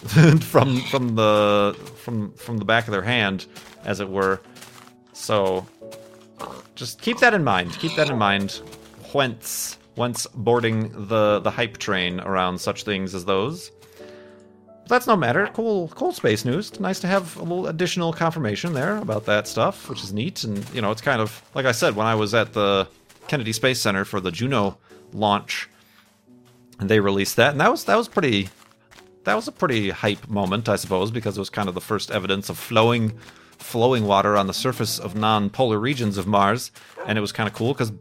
from 0.41 0.81
from 0.81 1.15
the 1.15 1.75
from 2.03 2.33
from 2.33 2.57
the 2.57 2.65
back 2.65 2.87
of 2.87 2.91
their 2.91 3.03
hand, 3.03 3.45
as 3.85 3.99
it 3.99 4.09
were. 4.09 4.41
So 5.13 5.65
just 6.75 7.01
keep 7.01 7.19
that 7.19 7.33
in 7.33 7.43
mind. 7.43 7.71
Keep 7.79 7.95
that 7.95 8.09
in 8.09 8.17
mind. 8.17 8.61
Whence 9.13 9.77
whence 9.95 10.27
boarding 10.33 11.07
the 11.07 11.39
the 11.39 11.51
hype 11.51 11.77
train 11.77 12.19
around 12.19 12.59
such 12.59 12.83
things 12.83 13.15
as 13.15 13.25
those. 13.25 13.71
But 14.83 14.89
that's 14.89 15.07
no 15.07 15.15
matter. 15.15 15.49
Cool, 15.53 15.87
cool 15.89 16.11
space 16.11 16.43
news. 16.43 16.79
Nice 16.79 16.99
to 16.99 17.07
have 17.07 17.37
a 17.37 17.43
little 17.43 17.67
additional 17.67 18.11
confirmation 18.11 18.73
there 18.73 18.97
about 18.97 19.25
that 19.25 19.47
stuff, 19.47 19.89
which 19.89 20.03
is 20.03 20.11
neat. 20.13 20.43
And 20.43 20.67
you 20.73 20.81
know, 20.81 20.91
it's 20.91 21.01
kind 21.01 21.21
of 21.21 21.41
like 21.55 21.65
I 21.65 21.71
said 21.71 21.95
when 21.95 22.05
I 22.05 22.15
was 22.15 22.33
at 22.33 22.53
the 22.53 22.87
Kennedy 23.27 23.53
Space 23.53 23.79
Center 23.79 24.03
for 24.03 24.19
the 24.19 24.31
Juno 24.31 24.77
launch, 25.13 25.69
and 26.79 26.89
they 26.89 26.99
released 26.99 27.37
that, 27.37 27.51
and 27.51 27.61
that 27.61 27.71
was 27.71 27.85
that 27.85 27.95
was 27.95 28.07
pretty. 28.07 28.49
That 29.23 29.35
was 29.35 29.47
a 29.47 29.53
pretty 29.53 29.89
hype 29.89 30.27
moment, 30.27 30.67
I 30.67 30.75
suppose, 30.75 31.09
because 31.09 31.37
it 31.37 31.39
was 31.39 31.49
kind 31.49 31.69
of 31.69 31.75
the 31.75 31.79
first 31.81 32.11
evidence 32.11 32.49
of 32.49 32.57
flowing, 32.57 33.17
flowing 33.57 34.05
water 34.05 34.35
on 34.35 34.47
the 34.47 34.53
surface 34.53 34.99
of 34.99 35.15
non-polar 35.15 35.79
regions 35.79 36.17
of 36.17 36.27
Mars, 36.27 36.71
and 37.05 37.17
it 37.17 37.21
was 37.21 37.31
kind 37.31 37.47
of 37.47 37.55
cool 37.55 37.71
because 37.71 37.93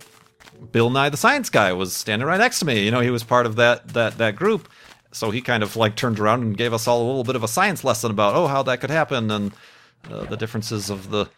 Bill 0.73 0.91
Nye 0.91 1.11
the 1.11 1.17
Science 1.17 1.49
Guy 1.49 1.73
was 1.73 1.93
standing 1.93 2.27
right 2.27 2.39
next 2.39 2.59
to 2.59 2.65
me. 2.65 2.85
You 2.85 2.91
know, 2.91 2.99
he 2.99 3.11
was 3.11 3.23
part 3.23 3.47
of 3.47 3.55
that 3.55 3.89
that 3.91 4.19
that 4.19 4.35
group, 4.35 4.69
so 5.13 5.31
he 5.31 5.41
kind 5.41 5.63
of 5.63 5.77
like 5.77 5.95
turned 5.95 6.19
around 6.19 6.43
and 6.43 6.57
gave 6.57 6.73
us 6.73 6.89
all 6.89 7.03
a 7.03 7.07
little 7.07 7.25
bit 7.25 7.37
of 7.37 7.45
a 7.45 7.49
science 7.49 7.85
lesson 7.85 8.11
about 8.11 8.35
oh 8.35 8.47
how 8.47 8.63
that 8.63 8.81
could 8.81 8.91
happen 8.91 9.31
and 9.31 9.53
uh, 10.11 10.25
the 10.25 10.37
differences 10.37 10.91
of 10.91 11.11
the 11.11 11.29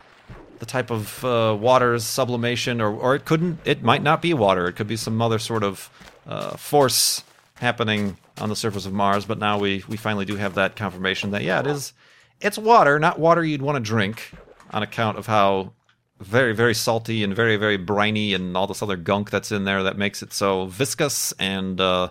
the 0.58 0.66
type 0.66 0.90
of 0.90 1.24
uh, 1.24 1.56
water's 1.58 2.04
sublimation, 2.04 2.80
or 2.80 2.90
or 2.92 3.14
it 3.14 3.24
couldn't, 3.24 3.58
it 3.64 3.82
might 3.82 4.02
not 4.02 4.22
be 4.22 4.34
water. 4.34 4.66
It 4.66 4.74
could 4.74 4.86
be 4.86 4.96
some 4.96 5.20
other 5.20 5.38
sort 5.38 5.62
of 5.62 5.90
uh, 6.26 6.56
force 6.56 7.22
happening 7.56 8.16
on 8.40 8.48
the 8.48 8.56
surface 8.56 8.86
of 8.86 8.92
Mars. 8.92 9.24
But 9.24 9.38
now 9.38 9.58
we 9.58 9.84
we 9.88 9.96
finally 9.96 10.24
do 10.24 10.36
have 10.36 10.54
that 10.54 10.76
confirmation 10.76 11.32
that 11.32 11.42
yeah, 11.42 11.60
it 11.60 11.66
is, 11.66 11.92
it's 12.40 12.58
water, 12.58 12.98
not 12.98 13.18
water 13.18 13.44
you'd 13.44 13.62
want 13.62 13.76
to 13.76 13.80
drink, 13.80 14.32
on 14.70 14.82
account 14.82 15.18
of 15.18 15.26
how 15.26 15.72
very 16.20 16.54
very 16.54 16.74
salty 16.74 17.24
and 17.24 17.34
very 17.34 17.56
very 17.56 17.76
briny 17.76 18.32
and 18.32 18.56
all 18.56 18.66
this 18.66 18.82
other 18.82 18.96
gunk 18.96 19.30
that's 19.30 19.50
in 19.50 19.64
there 19.64 19.82
that 19.82 19.98
makes 19.98 20.22
it 20.22 20.32
so 20.32 20.66
viscous 20.66 21.32
and 21.38 21.80
uh, 21.80 22.08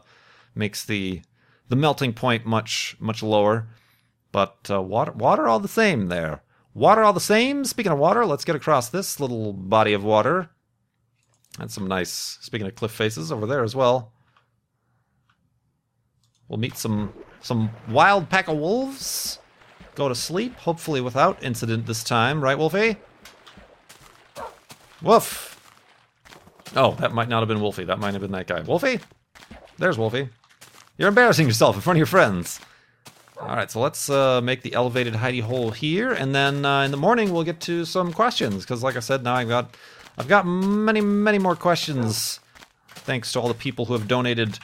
makes 0.53 0.85
the 0.85 1.21
the 1.73 1.79
melting 1.79 2.13
point 2.13 2.45
much 2.45 2.95
much 2.99 3.23
lower. 3.23 3.67
But 4.31 4.57
uh, 4.69 4.79
water 4.79 5.11
water 5.11 5.47
all 5.47 5.59
the 5.59 5.67
same 5.67 6.07
there. 6.07 6.43
Water 6.75 7.01
all 7.01 7.13
the 7.13 7.19
same. 7.19 7.65
Speaking 7.65 7.91
of 7.91 7.97
water, 7.97 8.27
let's 8.27 8.45
get 8.45 8.55
across 8.55 8.89
this 8.89 9.19
little 9.19 9.53
body 9.53 9.93
of 9.93 10.03
water. 10.03 10.51
And 11.59 11.71
some 11.71 11.87
nice, 11.87 12.11
speaking 12.41 12.67
of 12.67 12.75
cliff 12.75 12.91
faces, 12.91 13.31
over 13.31 13.47
there 13.47 13.63
as 13.63 13.75
well. 13.75 14.11
We'll 16.47 16.59
meet 16.59 16.77
some 16.77 17.11
some 17.41 17.71
wild 17.89 18.29
pack 18.29 18.47
of 18.47 18.57
wolves. 18.57 19.39
Go 19.95 20.07
to 20.09 20.15
sleep, 20.15 20.55
hopefully 20.57 21.01
without 21.01 21.43
incident 21.43 21.87
this 21.87 22.03
time, 22.03 22.43
right, 22.43 22.57
Wolfie? 22.57 22.97
Woof. 25.01 25.59
Oh, 26.75 26.91
that 26.99 27.13
might 27.13 27.29
not 27.29 27.39
have 27.39 27.47
been 27.47 27.61
Wolfie. 27.61 27.85
That 27.85 27.99
might 27.99 28.13
have 28.13 28.21
been 28.21 28.31
that 28.31 28.47
guy. 28.47 28.61
Wolfie? 28.61 28.99
There's 29.79 29.97
Wolfie. 29.97 30.29
You're 30.97 31.09
embarrassing 31.09 31.47
yourself 31.47 31.75
in 31.75 31.81
front 31.81 31.95
of 31.95 31.99
your 31.99 32.05
friends. 32.05 32.59
All 33.39 33.55
right, 33.55 33.69
so 33.69 33.81
let's 33.81 34.09
uh, 34.09 34.41
make 34.41 34.61
the 34.61 34.73
elevated 34.73 35.15
hidey 35.15 35.41
hole 35.41 35.71
here, 35.71 36.13
and 36.13 36.33
then 36.35 36.65
uh, 36.65 36.83
in 36.83 36.91
the 36.91 36.97
morning 36.97 37.33
we'll 37.33 37.43
get 37.43 37.59
to 37.61 37.83
some 37.83 38.13
questions. 38.13 38.63
Because, 38.63 38.83
like 38.83 38.95
I 38.95 38.99
said, 38.99 39.23
now 39.23 39.33
I've 39.33 39.49
got, 39.49 39.75
I've 40.17 40.27
got 40.27 40.45
many, 40.45 41.01
many 41.01 41.39
more 41.39 41.55
questions. 41.55 42.39
Thanks 42.89 43.31
to 43.33 43.41
all 43.41 43.47
the 43.47 43.53
people 43.53 43.85
who 43.85 43.93
have 43.93 44.07
donated 44.07 44.59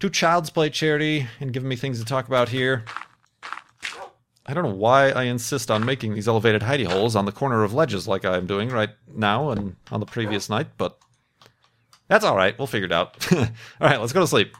to 0.00 0.10
Child's 0.10 0.50
Play 0.50 0.70
charity 0.70 1.28
and 1.38 1.52
given 1.52 1.68
me 1.68 1.76
things 1.76 1.98
to 2.00 2.04
talk 2.04 2.26
about 2.26 2.48
here. 2.48 2.84
I 4.44 4.54
don't 4.54 4.64
know 4.64 4.74
why 4.74 5.10
I 5.10 5.24
insist 5.24 5.70
on 5.70 5.86
making 5.86 6.14
these 6.14 6.26
elevated 6.26 6.62
hidey 6.62 6.86
holes 6.86 7.14
on 7.14 7.26
the 7.26 7.32
corner 7.32 7.62
of 7.62 7.72
ledges 7.72 8.08
like 8.08 8.24
I'm 8.24 8.46
doing 8.46 8.70
right 8.70 8.90
now 9.14 9.50
and 9.50 9.76
on 9.92 10.00
the 10.00 10.06
previous 10.06 10.50
night, 10.50 10.66
but 10.76 10.98
that's 12.08 12.24
all 12.24 12.36
right. 12.36 12.58
We'll 12.58 12.66
figure 12.66 12.86
it 12.86 12.92
out. 12.92 13.32
all 13.32 13.46
right, 13.80 14.00
let's 14.00 14.12
go 14.12 14.20
to 14.20 14.26
sleep. 14.26 14.56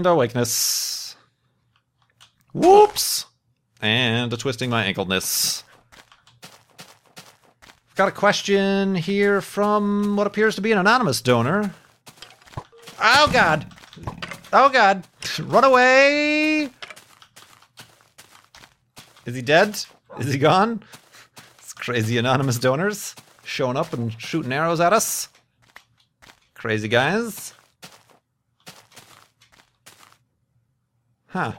And 0.00 0.06
awakeness. 0.06 1.14
Whoops! 2.54 3.26
And 3.82 4.32
a 4.32 4.38
twisting 4.38 4.70
my 4.70 4.86
ankleness. 4.86 5.62
Got 7.96 8.08
a 8.08 8.12
question 8.12 8.94
here 8.94 9.42
from 9.42 10.16
what 10.16 10.26
appears 10.26 10.54
to 10.54 10.62
be 10.62 10.72
an 10.72 10.78
anonymous 10.78 11.20
donor. 11.20 11.74
Oh 12.98 13.28
god! 13.30 13.66
Oh 14.54 14.70
god! 14.70 15.06
Run 15.38 15.64
away! 15.64 16.70
Is 19.26 19.34
he 19.34 19.42
dead? 19.42 19.78
Is 20.18 20.32
he 20.32 20.38
gone? 20.38 20.82
It's 21.58 21.74
crazy 21.74 22.16
anonymous 22.16 22.58
donors 22.58 23.14
showing 23.44 23.76
up 23.76 23.92
and 23.92 24.18
shooting 24.18 24.54
arrows 24.54 24.80
at 24.80 24.94
us. 24.94 25.28
Crazy 26.54 26.88
guys. 26.88 27.52
Huh. 31.30 31.52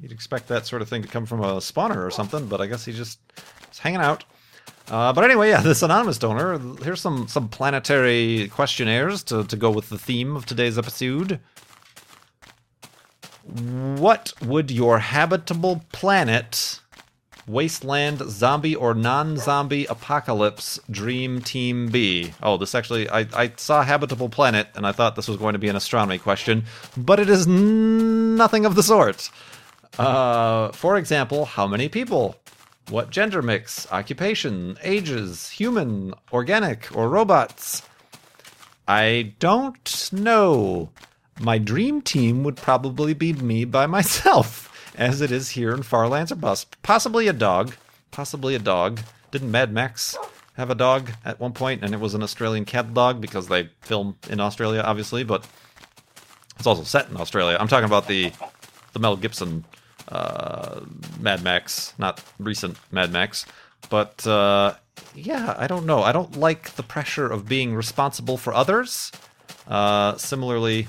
You'd 0.00 0.12
expect 0.12 0.48
that 0.48 0.66
sort 0.66 0.82
of 0.82 0.88
thing 0.88 1.02
to 1.02 1.08
come 1.08 1.26
from 1.26 1.42
a 1.42 1.56
spawner 1.56 2.06
or 2.06 2.10
something, 2.10 2.46
but 2.46 2.60
I 2.60 2.66
guess 2.66 2.84
he 2.84 2.92
just 2.92 3.18
hanging 3.78 4.00
out. 4.00 4.24
Uh, 4.90 5.12
but 5.12 5.24
anyway, 5.24 5.50
yeah, 5.50 5.60
this 5.60 5.82
anonymous 5.82 6.18
donor. 6.18 6.58
Here's 6.82 7.00
some 7.00 7.28
some 7.28 7.48
planetary 7.48 8.48
questionnaires 8.48 9.22
to, 9.24 9.44
to 9.44 9.56
go 9.56 9.70
with 9.70 9.88
the 9.88 9.98
theme 9.98 10.36
of 10.36 10.46
today's 10.46 10.76
episode. 10.78 11.38
What 13.44 14.32
would 14.44 14.70
your 14.70 14.98
habitable 14.98 15.84
planet, 15.92 16.80
wasteland, 17.50 18.22
zombie 18.30 18.76
or 18.76 18.94
non-zombie 18.94 19.86
apocalypse 19.86 20.78
dream 20.90 21.40
team 21.40 21.88
be? 21.88 22.32
Oh, 22.42 22.56
this 22.56 22.74
actually, 22.74 23.08
I, 23.10 23.26
I 23.34 23.52
saw 23.56 23.82
habitable 23.82 24.28
planet 24.28 24.68
and 24.74 24.86
I 24.86 24.92
thought 24.92 25.16
this 25.16 25.28
was 25.28 25.36
going 25.36 25.54
to 25.54 25.58
be 25.58 25.68
an 25.68 25.76
astronomy 25.76 26.18
question, 26.18 26.64
but 26.96 27.18
it 27.18 27.28
is 27.28 27.46
nothing 27.46 28.64
of 28.64 28.74
the 28.74 28.82
sort. 28.82 29.30
Uh, 29.98 30.70
for 30.72 30.96
example, 30.96 31.44
how 31.44 31.66
many 31.66 31.88
people? 31.88 32.36
What 32.88 33.10
gender 33.10 33.42
mix, 33.42 33.90
occupation, 33.92 34.76
ages, 34.82 35.50
human, 35.50 36.14
organic, 36.32 36.94
or 36.96 37.08
robots? 37.08 37.82
I 38.88 39.34
don't 39.38 40.08
know. 40.12 40.90
My 41.38 41.58
dream 41.58 42.02
team 42.02 42.42
would 42.42 42.56
probably 42.56 43.14
be 43.14 43.32
me 43.32 43.64
by 43.64 43.86
myself, 43.96 44.69
as 45.00 45.20
it 45.22 45.32
is 45.32 45.50
here 45.50 45.72
in 45.72 45.82
Farlands 45.82 46.30
or 46.30 46.36
Bust. 46.36 46.76
Possibly 46.82 47.26
a 47.26 47.32
dog. 47.32 47.74
Possibly 48.10 48.54
a 48.54 48.58
dog. 48.58 49.00
Didn't 49.32 49.50
Mad 49.50 49.72
Max 49.72 50.16
have 50.56 50.70
a 50.70 50.74
dog 50.74 51.10
at 51.24 51.40
one 51.40 51.52
point, 51.52 51.82
and 51.82 51.94
it 51.94 52.00
was 52.00 52.14
an 52.14 52.22
Australian 52.22 52.66
cat 52.66 52.92
dog 52.92 53.20
because 53.20 53.48
they 53.48 53.70
film 53.80 54.16
in 54.28 54.40
Australia, 54.40 54.82
obviously, 54.82 55.24
but 55.24 55.46
it's 56.58 56.66
also 56.66 56.84
set 56.84 57.08
in 57.08 57.16
Australia. 57.16 57.56
I'm 57.58 57.68
talking 57.68 57.86
about 57.86 58.06
the 58.06 58.30
the 58.92 58.98
Mel 58.98 59.16
Gibson 59.16 59.64
uh, 60.08 60.80
Mad 61.18 61.42
Max, 61.42 61.94
not 61.96 62.22
recent 62.38 62.76
Mad 62.92 63.10
Max. 63.10 63.46
But 63.88 64.26
uh, 64.26 64.74
yeah, 65.14 65.54
I 65.56 65.66
don't 65.66 65.86
know. 65.86 66.02
I 66.02 66.12
don't 66.12 66.36
like 66.36 66.74
the 66.74 66.82
pressure 66.82 67.26
of 67.26 67.48
being 67.48 67.74
responsible 67.74 68.36
for 68.36 68.52
others. 68.52 69.10
Uh, 69.66 70.16
similarly, 70.16 70.88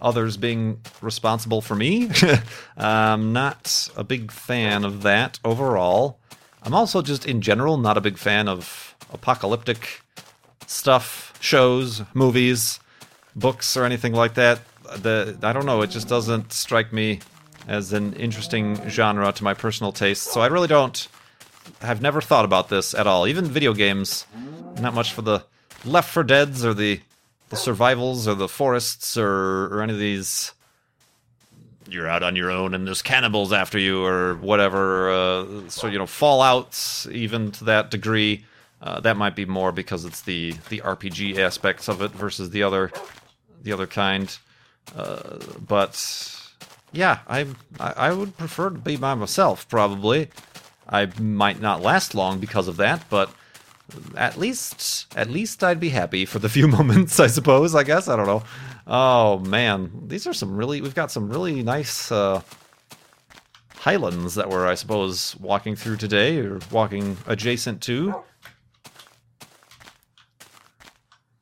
others 0.00 0.36
being 0.36 0.80
responsible 1.00 1.60
for 1.60 1.74
me. 1.74 2.10
I'm 2.76 3.32
not 3.32 3.88
a 3.96 4.04
big 4.04 4.30
fan 4.30 4.84
of 4.84 5.02
that 5.02 5.38
overall. 5.44 6.18
I'm 6.62 6.74
also 6.74 7.02
just 7.02 7.26
in 7.26 7.40
general 7.40 7.76
not 7.76 7.96
a 7.96 8.00
big 8.00 8.18
fan 8.18 8.48
of 8.48 8.96
apocalyptic 9.12 10.02
stuff, 10.66 11.36
shows, 11.40 12.02
movies, 12.14 12.80
books, 13.34 13.76
or 13.76 13.84
anything 13.84 14.12
like 14.12 14.34
that. 14.34 14.60
The 14.96 15.36
I 15.42 15.52
don't 15.52 15.66
know. 15.66 15.82
It 15.82 15.90
just 15.90 16.08
doesn't 16.08 16.52
strike 16.52 16.92
me 16.92 17.20
as 17.66 17.92
an 17.92 18.14
interesting 18.14 18.88
genre 18.88 19.30
to 19.32 19.44
my 19.44 19.54
personal 19.54 19.92
taste. 19.92 20.24
So 20.24 20.40
I 20.40 20.46
really 20.46 20.68
don't. 20.68 21.08
I've 21.82 22.00
never 22.00 22.20
thought 22.20 22.46
about 22.46 22.70
this 22.70 22.94
at 22.94 23.06
all. 23.06 23.26
Even 23.26 23.44
video 23.44 23.74
games, 23.74 24.26
not 24.80 24.94
much 24.94 25.12
for 25.12 25.22
the 25.22 25.44
Left 25.84 26.10
4 26.10 26.24
Dead's 26.24 26.64
or 26.64 26.74
the 26.74 27.00
the 27.48 27.56
survivals 27.56 28.28
or 28.28 28.34
the 28.34 28.48
forests 28.48 29.16
or 29.16 29.66
or 29.66 29.82
any 29.82 29.92
of 29.92 29.98
these. 29.98 30.52
You're 31.90 32.08
out 32.08 32.22
on 32.22 32.36
your 32.36 32.50
own 32.50 32.74
and 32.74 32.86
there's 32.86 33.00
cannibals 33.00 33.50
after 33.50 33.78
you 33.78 34.04
or 34.04 34.34
whatever. 34.34 35.10
Uh, 35.10 35.68
so 35.68 35.86
you 35.86 35.98
know, 35.98 36.04
fallouts 36.04 37.10
even 37.10 37.50
to 37.52 37.64
that 37.64 37.90
degree, 37.90 38.44
uh, 38.82 39.00
that 39.00 39.16
might 39.16 39.34
be 39.34 39.46
more 39.46 39.72
because 39.72 40.04
it's 40.04 40.22
the 40.22 40.52
the 40.68 40.80
RPG 40.80 41.38
aspects 41.38 41.88
of 41.88 42.02
it 42.02 42.10
versus 42.10 42.50
the 42.50 42.62
other 42.62 42.92
the 43.62 43.72
other 43.72 43.86
kind. 43.86 44.36
Uh, 44.94 45.38
but 45.66 46.38
yeah, 46.92 47.20
I, 47.26 47.46
I 47.80 47.92
I 47.92 48.12
would 48.12 48.36
prefer 48.36 48.70
to 48.70 48.78
be 48.78 48.96
by 48.96 49.14
myself 49.14 49.68
probably. 49.68 50.28
I 50.88 51.06
might 51.20 51.60
not 51.60 51.82
last 51.82 52.14
long 52.14 52.38
because 52.38 52.66
of 52.66 52.78
that, 52.78 53.04
but 53.10 53.30
at 54.16 54.36
least 54.36 55.06
at 55.16 55.30
least 55.30 55.64
I'd 55.64 55.80
be 55.80 55.88
happy 55.90 56.24
for 56.24 56.38
the 56.38 56.48
few 56.56 56.68
moments, 56.68 57.18
I 57.20 57.26
suppose. 57.26 57.74
I 57.74 57.84
guess 57.84 58.08
I 58.08 58.16
don't 58.16 58.26
know. 58.26 58.42
Oh 58.86 59.38
man, 59.40 59.90
these 60.06 60.26
are 60.26 60.32
some 60.32 60.56
really 60.56 60.80
we've 60.80 60.94
got 60.94 61.10
some 61.10 61.28
really 61.28 61.62
nice 61.62 62.10
uh, 62.10 62.42
highlands 63.76 64.34
that 64.34 64.48
we're 64.48 64.66
I 64.66 64.74
suppose 64.74 65.36
walking 65.36 65.76
through 65.76 65.96
today 65.96 66.38
or 66.38 66.60
walking 66.70 67.16
adjacent 67.26 67.82
to. 67.82 68.22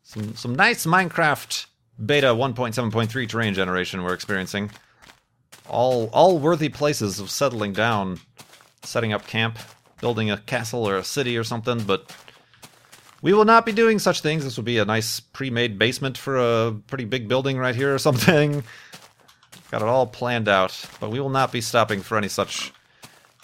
Some 0.03 0.35
some 0.35 0.55
nice 0.55 0.87
Minecraft 0.87 1.67
beta 2.05 2.29
1.7.3 2.29 3.29
terrain 3.29 3.55
generation 3.55 4.03
we're 4.03 4.15
experiencing. 4.15 4.71
All 5.69 6.09
all 6.13 6.39
worthy 6.39 6.69
places 6.69 7.19
of 7.19 7.31
settling 7.31 7.73
down, 7.73 8.21
setting 8.83 9.13
up 9.13 9.27
camp, 9.27 9.59
building 10.01 10.31
a 10.31 10.37
castle 10.37 10.89
or 10.89 10.97
a 10.97 11.05
city 11.05 11.37
or 11.37 11.45
something, 11.45 11.83
but 11.83 12.13
we 13.27 13.35
will 13.35 13.45
not 13.45 13.67
be 13.67 13.73
doing 13.73 13.99
such 13.99 14.21
things. 14.21 14.45
This 14.45 14.57
will 14.57 14.63
be 14.63 14.79
a 14.79 14.85
nice 14.85 15.19
pre-made 15.19 15.81
basement 15.81 16.17
for 16.17 16.37
a 16.37 16.73
pretty 16.87 17.07
big 17.07 17.27
building 17.27 17.59
right 17.59 17.75
here 17.75 17.93
or 17.93 17.99
something. 17.99 18.63
Got 19.73 19.83
it 19.83 19.89
all 19.89 20.07
planned 20.07 20.47
out, 20.47 20.81
but 21.01 21.11
we 21.11 21.19
will 21.19 21.29
not 21.29 21.51
be 21.51 21.61
stopping 21.61 22.03
for 22.03 22.17
any 22.17 22.29
such 22.29 22.73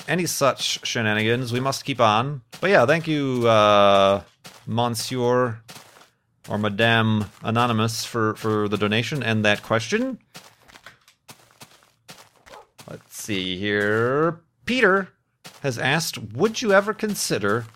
any 0.07 0.25
such 0.27 0.87
shenanigans. 0.87 1.53
We 1.53 1.59
must 1.59 1.85
keep 1.85 2.01
on. 2.01 2.43
But 2.61 2.71
yeah, 2.71 2.87
thank 2.87 3.09
you, 3.09 3.49
uh, 3.49 4.23
Monsieur 4.69 5.61
or 6.49 6.59
Madame 6.59 7.25
Anonymous 7.43 8.05
for 8.05 8.37
for 8.37 8.69
the 8.69 8.79
donation 8.79 9.21
and 9.21 9.45
that 9.45 9.65
question. 9.65 10.21
Let's 12.89 13.21
see 13.21 13.59
here. 13.59 14.43
Peter 14.65 15.09
has 15.65 15.77
asked, 15.77 16.19
"Would 16.19 16.63
you 16.63 16.73
ever 16.73 16.95
consider 16.95 17.67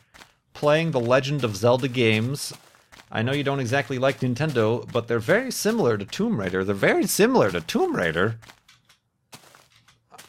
playing 0.57 0.90
the 0.90 1.01
Legend 1.01 1.45
of 1.45 1.55
Zelda 1.55 1.87
games. 1.87 2.51
I 3.12 3.21
know 3.21 3.33
you 3.33 3.45
don't 3.45 3.61
exactly 3.61 3.99
like 3.99 4.21
Nintendo, 4.21 4.90
but 4.90 5.07
they're 5.07 5.19
very 5.19 5.53
similar 5.53 5.99
to 5.99 6.07
Tomb 6.07 6.40
Raider. 6.40 6.64
They're 6.64 6.75
very 6.75 7.07
similar 7.07 7.51
to 7.51 7.61
Tomb 7.61 7.95
Raider. 7.95 8.38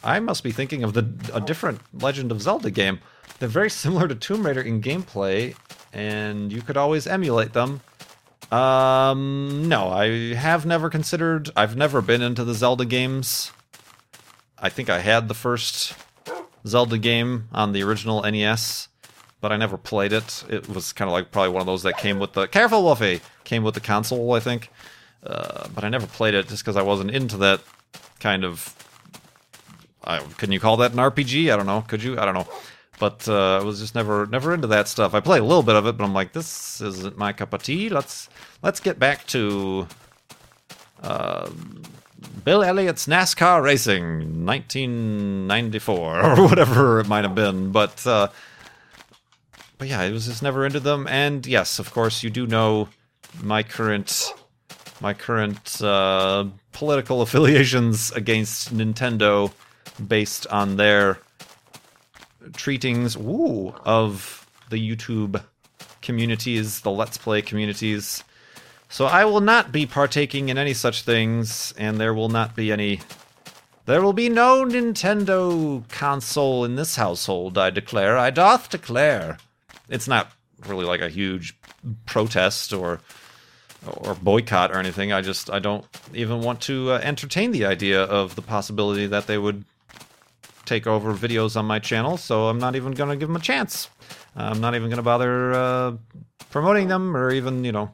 I 0.03 0.19
must 0.19 0.43
be 0.43 0.51
thinking 0.51 0.83
of 0.83 0.93
the 0.93 1.07
a 1.33 1.39
different 1.39 1.79
Legend 1.93 2.33
of 2.33 2.41
Zelda 2.41 2.69
game. 2.69 2.99
They're 3.39 3.47
very 3.47 3.69
similar 3.69 4.05
to 4.09 4.15
Tomb 4.15 4.45
Raider 4.45 4.59
in 4.59 4.81
gameplay, 4.81 5.55
and 5.93 6.51
you 6.51 6.61
could 6.61 6.75
always 6.75 7.07
emulate 7.07 7.53
them. 7.53 7.79
Um, 8.51 9.69
no, 9.69 9.87
I 9.87 10.33
have 10.33 10.65
never 10.65 10.89
considered. 10.89 11.49
I've 11.55 11.77
never 11.77 12.01
been 12.01 12.21
into 12.21 12.43
the 12.43 12.53
Zelda 12.53 12.83
games. 12.83 13.53
I 14.59 14.67
think 14.67 14.89
I 14.89 14.99
had 14.99 15.29
the 15.29 15.33
first 15.33 15.93
Zelda 16.65 16.97
game 16.97 17.47
on 17.53 17.71
the 17.71 17.83
original 17.83 18.21
NES 18.23 18.89
but 19.41 19.51
I 19.51 19.57
never 19.57 19.77
played 19.77 20.13
it. 20.13 20.43
It 20.49 20.67
was 20.67 20.93
kind 20.93 21.09
of 21.09 21.13
like 21.13 21.31
probably 21.31 21.51
one 21.51 21.61
of 21.61 21.67
those 21.67 21.83
that 21.83 21.97
came 21.97 22.19
with 22.19 22.33
the 22.33 22.47
careful 22.47 22.83
Wolfie 22.83 23.21
came 23.43 23.63
with 23.63 23.75
the 23.75 23.79
console, 23.79 24.33
I 24.33 24.39
think. 24.39 24.71
Uh, 25.23 25.67
but 25.73 25.83
I 25.83 25.89
never 25.89 26.07
played 26.07 26.33
it 26.33 26.47
just 26.47 26.63
because 26.63 26.75
I 26.75 26.81
wasn't 26.81 27.11
into 27.11 27.37
that 27.37 27.61
kind 28.19 28.43
of. 28.43 28.73
I, 30.03 30.19
can 30.37 30.51
you 30.51 30.59
call 30.59 30.77
that 30.77 30.91
an 30.91 30.97
RPG? 30.97 31.51
I 31.51 31.57
don't 31.57 31.65
know. 31.65 31.81
Could 31.81 32.01
you? 32.01 32.19
I 32.19 32.25
don't 32.25 32.33
know. 32.33 32.47
But 32.99 33.27
uh, 33.27 33.57
I 33.57 33.63
was 33.63 33.79
just 33.79 33.93
never 33.93 34.25
never 34.25 34.53
into 34.53 34.67
that 34.67 34.87
stuff. 34.87 35.13
I 35.13 35.19
played 35.19 35.41
a 35.41 35.45
little 35.45 35.63
bit 35.63 35.75
of 35.75 35.85
it, 35.85 35.97
but 35.97 36.03
I'm 36.03 36.13
like, 36.13 36.33
this 36.33 36.81
isn't 36.81 37.17
my 37.17 37.33
cup 37.33 37.53
of 37.53 37.61
tea. 37.61 37.89
Let's 37.89 38.29
let's 38.63 38.79
get 38.79 38.97
back 38.97 39.27
to 39.27 39.87
uh, 41.03 41.49
Bill 42.43 42.63
Elliott's 42.63 43.05
NASCAR 43.05 43.61
Racing, 43.61 44.45
1994 44.45 46.21
or 46.39 46.47
whatever 46.47 46.99
it 46.99 47.07
might 47.07 47.23
have 47.23 47.35
been. 47.35 47.71
But 47.71 48.05
uh, 48.07 48.29
but 49.77 49.87
yeah, 49.87 50.03
it 50.03 50.11
was 50.11 50.25
just 50.25 50.41
never 50.43 50.65
into 50.65 50.79
them. 50.79 51.07
And 51.07 51.45
yes, 51.45 51.79
of 51.79 51.91
course, 51.93 52.23
you 52.23 52.29
do 52.29 52.47
know 52.47 52.89
my 53.41 53.63
current 53.63 54.33
my 54.99 55.13
current 55.13 55.81
uh, 55.81 56.45
political 56.71 57.21
affiliations 57.25 58.11
against 58.11 58.75
Nintendo, 58.75 59.51
based 60.05 60.47
on 60.47 60.77
their 60.77 61.19
treatings 62.53 63.15
of 63.15 64.47
the 64.69 64.77
YouTube 64.77 65.43
communities, 66.01 66.81
the 66.81 66.91
Let's 66.91 67.17
Play 67.17 67.41
communities. 67.41 68.23
So 68.89 69.05
I 69.05 69.25
will 69.25 69.41
not 69.41 69.71
be 69.71 69.85
partaking 69.85 70.49
in 70.49 70.57
any 70.57 70.73
such 70.73 71.01
things, 71.01 71.73
and 71.77 71.99
there 71.99 72.13
will 72.13 72.29
not 72.29 72.55
be 72.55 72.71
any. 72.71 73.01
There 73.85 74.01
will 74.01 74.13
be 74.13 74.29
no 74.29 74.65
Nintendo 74.65 75.87
console 75.89 76.65
in 76.65 76.75
this 76.75 76.95
household, 76.95 77.57
I 77.57 77.69
declare. 77.69 78.17
I 78.17 78.31
doth 78.31 78.69
declare 78.69 79.37
it's 79.89 80.07
not 80.07 80.31
really 80.67 80.85
like 80.85 81.01
a 81.01 81.09
huge 81.09 81.57
protest 82.05 82.73
or 82.73 82.99
or 83.85 84.15
boycott 84.15 84.71
or 84.71 84.77
anything. 84.77 85.13
I 85.13 85.21
just 85.21 85.49
I 85.49 85.59
don't 85.59 85.85
even 86.13 86.41
want 86.41 86.61
to 86.61 86.91
uh, 86.91 86.99
entertain 87.03 87.51
the 87.51 87.65
idea 87.65 88.03
of 88.03 88.35
the 88.35 88.41
possibility 88.41 89.07
that 89.07 89.27
they 89.27 89.37
would 89.37 89.63
take 90.65 90.85
over 90.87 91.13
videos 91.13 91.55
on 91.55 91.65
my 91.65 91.79
channel. 91.79 92.17
So 92.17 92.47
I'm 92.47 92.59
not 92.59 92.75
even 92.75 92.91
going 92.91 93.09
to 93.09 93.15
give 93.15 93.29
them 93.29 93.37
a 93.37 93.41
chance. 93.41 93.89
I'm 94.35 94.59
not 94.59 94.75
even 94.75 94.89
going 94.89 94.97
to 94.97 95.03
bother 95.03 95.53
uh, 95.53 95.91
promoting 96.49 96.87
them 96.87 97.15
or 97.15 97.31
even 97.31 97.63
you 97.63 97.71
know 97.71 97.91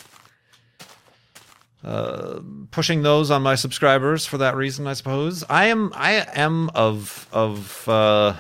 uh, 1.84 2.40
pushing 2.72 3.04
those 3.04 3.30
on 3.30 3.42
my 3.42 3.56
subscribers 3.56 4.26
for 4.26 4.38
that 4.38 4.56
reason. 4.56 4.88
I 4.88 4.94
suppose 4.94 5.44
I 5.50 5.66
am 5.66 5.92
I 5.96 6.26
am 6.34 6.70
of 6.70 7.28
of 7.32 7.88
uh, 7.88 8.36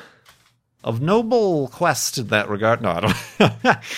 of 0.84 1.02
noble 1.02 1.70
quest 1.70 2.18
in 2.18 2.28
that 2.28 2.50
regard. 2.50 2.82
No, 2.82 2.90
I. 3.40 3.80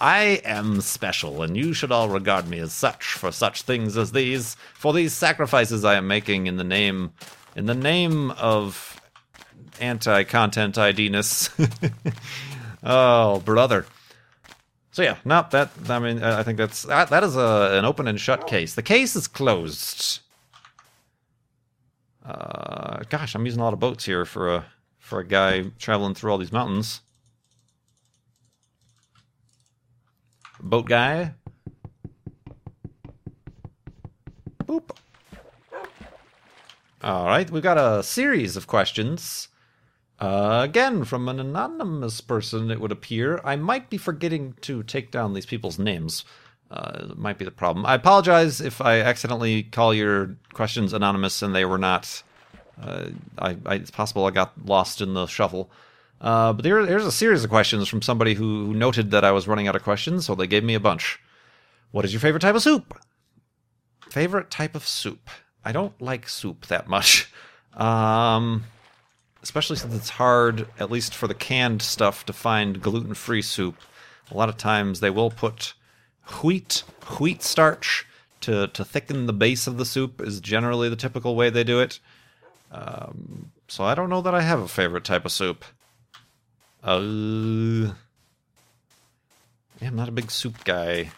I 0.00 0.40
am 0.44 0.80
special, 0.80 1.42
and 1.42 1.56
you 1.56 1.72
should 1.72 1.90
all 1.90 2.08
regard 2.08 2.46
me 2.46 2.60
as 2.60 2.72
such 2.72 3.04
for 3.14 3.32
such 3.32 3.62
things 3.62 3.96
as 3.96 4.12
these. 4.12 4.54
For 4.74 4.92
these 4.92 5.12
sacrifices 5.12 5.84
I 5.84 5.96
am 5.96 6.06
making 6.06 6.46
in 6.46 6.56
the 6.56 6.62
name, 6.62 7.12
in 7.56 7.66
the 7.66 7.74
name 7.74 8.30
of 8.32 9.00
anti-content 9.80 10.76
IDness. 10.76 11.50
oh, 12.84 13.40
brother. 13.40 13.86
So 14.92 15.02
yeah, 15.02 15.16
not 15.24 15.50
that. 15.52 15.70
I 15.88 15.98
mean, 15.98 16.22
I 16.22 16.42
think 16.42 16.58
that's 16.58 16.82
that, 16.84 17.10
that 17.10 17.24
is 17.24 17.36
a, 17.36 17.78
an 17.78 17.84
open 17.84 18.06
and 18.06 18.20
shut 18.20 18.46
case. 18.46 18.74
The 18.74 18.82
case 18.82 19.16
is 19.16 19.26
closed. 19.26 20.20
Uh, 22.24 23.02
gosh, 23.08 23.34
I'm 23.34 23.46
using 23.46 23.60
a 23.60 23.64
lot 23.64 23.72
of 23.72 23.80
boats 23.80 24.04
here 24.04 24.24
for 24.24 24.54
a 24.54 24.66
for 25.08 25.20
a 25.20 25.26
guy 25.26 25.64
traveling 25.78 26.14
through 26.14 26.30
all 26.30 26.36
these 26.36 26.52
mountains. 26.52 27.00
Boat 30.60 30.86
guy. 30.86 31.34
Boop. 34.64 34.90
All 37.02 37.26
right, 37.26 37.50
we've 37.50 37.62
got 37.62 37.78
a 37.78 38.02
series 38.02 38.56
of 38.56 38.66
questions. 38.66 39.48
Uh, 40.18 40.60
again, 40.62 41.04
from 41.04 41.28
an 41.28 41.40
anonymous 41.40 42.20
person, 42.20 42.70
it 42.70 42.80
would 42.80 42.92
appear. 42.92 43.40
I 43.44 43.56
might 43.56 43.88
be 43.88 43.96
forgetting 43.96 44.56
to 44.62 44.82
take 44.82 45.10
down 45.10 45.32
these 45.32 45.46
people's 45.46 45.78
names. 45.78 46.24
Uh, 46.70 47.14
might 47.14 47.38
be 47.38 47.46
the 47.46 47.50
problem. 47.50 47.86
I 47.86 47.94
apologize 47.94 48.60
if 48.60 48.82
I 48.82 49.00
accidentally 49.00 49.62
call 49.62 49.94
your 49.94 50.36
questions 50.52 50.92
anonymous 50.92 51.40
and 51.40 51.54
they 51.54 51.64
were 51.64 51.78
not 51.78 52.22
I, 52.80 53.56
I, 53.66 53.74
it's 53.74 53.90
possible 53.90 54.26
I 54.26 54.30
got 54.30 54.52
lost 54.66 55.00
in 55.00 55.14
the 55.14 55.26
shuffle. 55.26 55.70
Uh, 56.20 56.52
but 56.52 56.62
there, 56.62 56.84
there's 56.84 57.06
a 57.06 57.12
series 57.12 57.44
of 57.44 57.50
questions 57.50 57.88
from 57.88 58.02
somebody 58.02 58.34
who 58.34 58.74
noted 58.74 59.10
that 59.12 59.24
I 59.24 59.30
was 59.30 59.46
running 59.46 59.68
out 59.68 59.76
of 59.76 59.82
questions, 59.82 60.26
so 60.26 60.34
they 60.34 60.46
gave 60.46 60.64
me 60.64 60.74
a 60.74 60.80
bunch. 60.80 61.20
What 61.90 62.04
is 62.04 62.12
your 62.12 62.20
favorite 62.20 62.40
type 62.40 62.54
of 62.54 62.62
soup? 62.62 62.98
Favorite 64.10 64.50
type 64.50 64.74
of 64.74 64.86
soup? 64.86 65.30
I 65.64 65.72
don't 65.72 66.00
like 66.00 66.28
soup 66.28 66.66
that 66.66 66.88
much. 66.88 67.32
Um, 67.76 68.64
especially 69.40 69.76
since 69.76 69.94
it's 69.94 70.08
hard, 70.08 70.66
at 70.80 70.90
least 70.90 71.14
for 71.14 71.28
the 71.28 71.34
canned 71.34 71.80
stuff, 71.80 72.26
to 72.26 72.32
find 72.32 72.82
gluten 72.82 73.14
free 73.14 73.42
soup. 73.42 73.76
A 74.32 74.36
lot 74.36 74.48
of 74.48 74.56
times 74.56 74.98
they 74.98 75.10
will 75.10 75.30
put 75.30 75.74
wheat, 76.42 76.82
wheat 77.20 77.44
starch 77.44 78.04
to, 78.40 78.66
to 78.66 78.84
thicken 78.84 79.26
the 79.26 79.32
base 79.32 79.68
of 79.68 79.76
the 79.76 79.84
soup, 79.84 80.20
is 80.20 80.40
generally 80.40 80.88
the 80.88 80.96
typical 80.96 81.36
way 81.36 81.50
they 81.50 81.62
do 81.62 81.78
it 81.78 82.00
Um, 82.70 83.52
so 83.68 83.84
I 83.84 83.94
don't 83.94 84.10
know 84.10 84.22
that 84.22 84.34
I 84.34 84.42
have 84.42 84.60
a 84.60 84.68
favorite 84.68 85.04
type 85.04 85.24
of 85.24 85.32
soup. 85.32 85.64
Uh, 86.82 87.92
yeah, 89.80 89.88
I'm 89.88 89.96
not 89.96 90.08
a 90.08 90.12
big 90.12 90.30
soup 90.30 90.64
guy. 90.64 91.10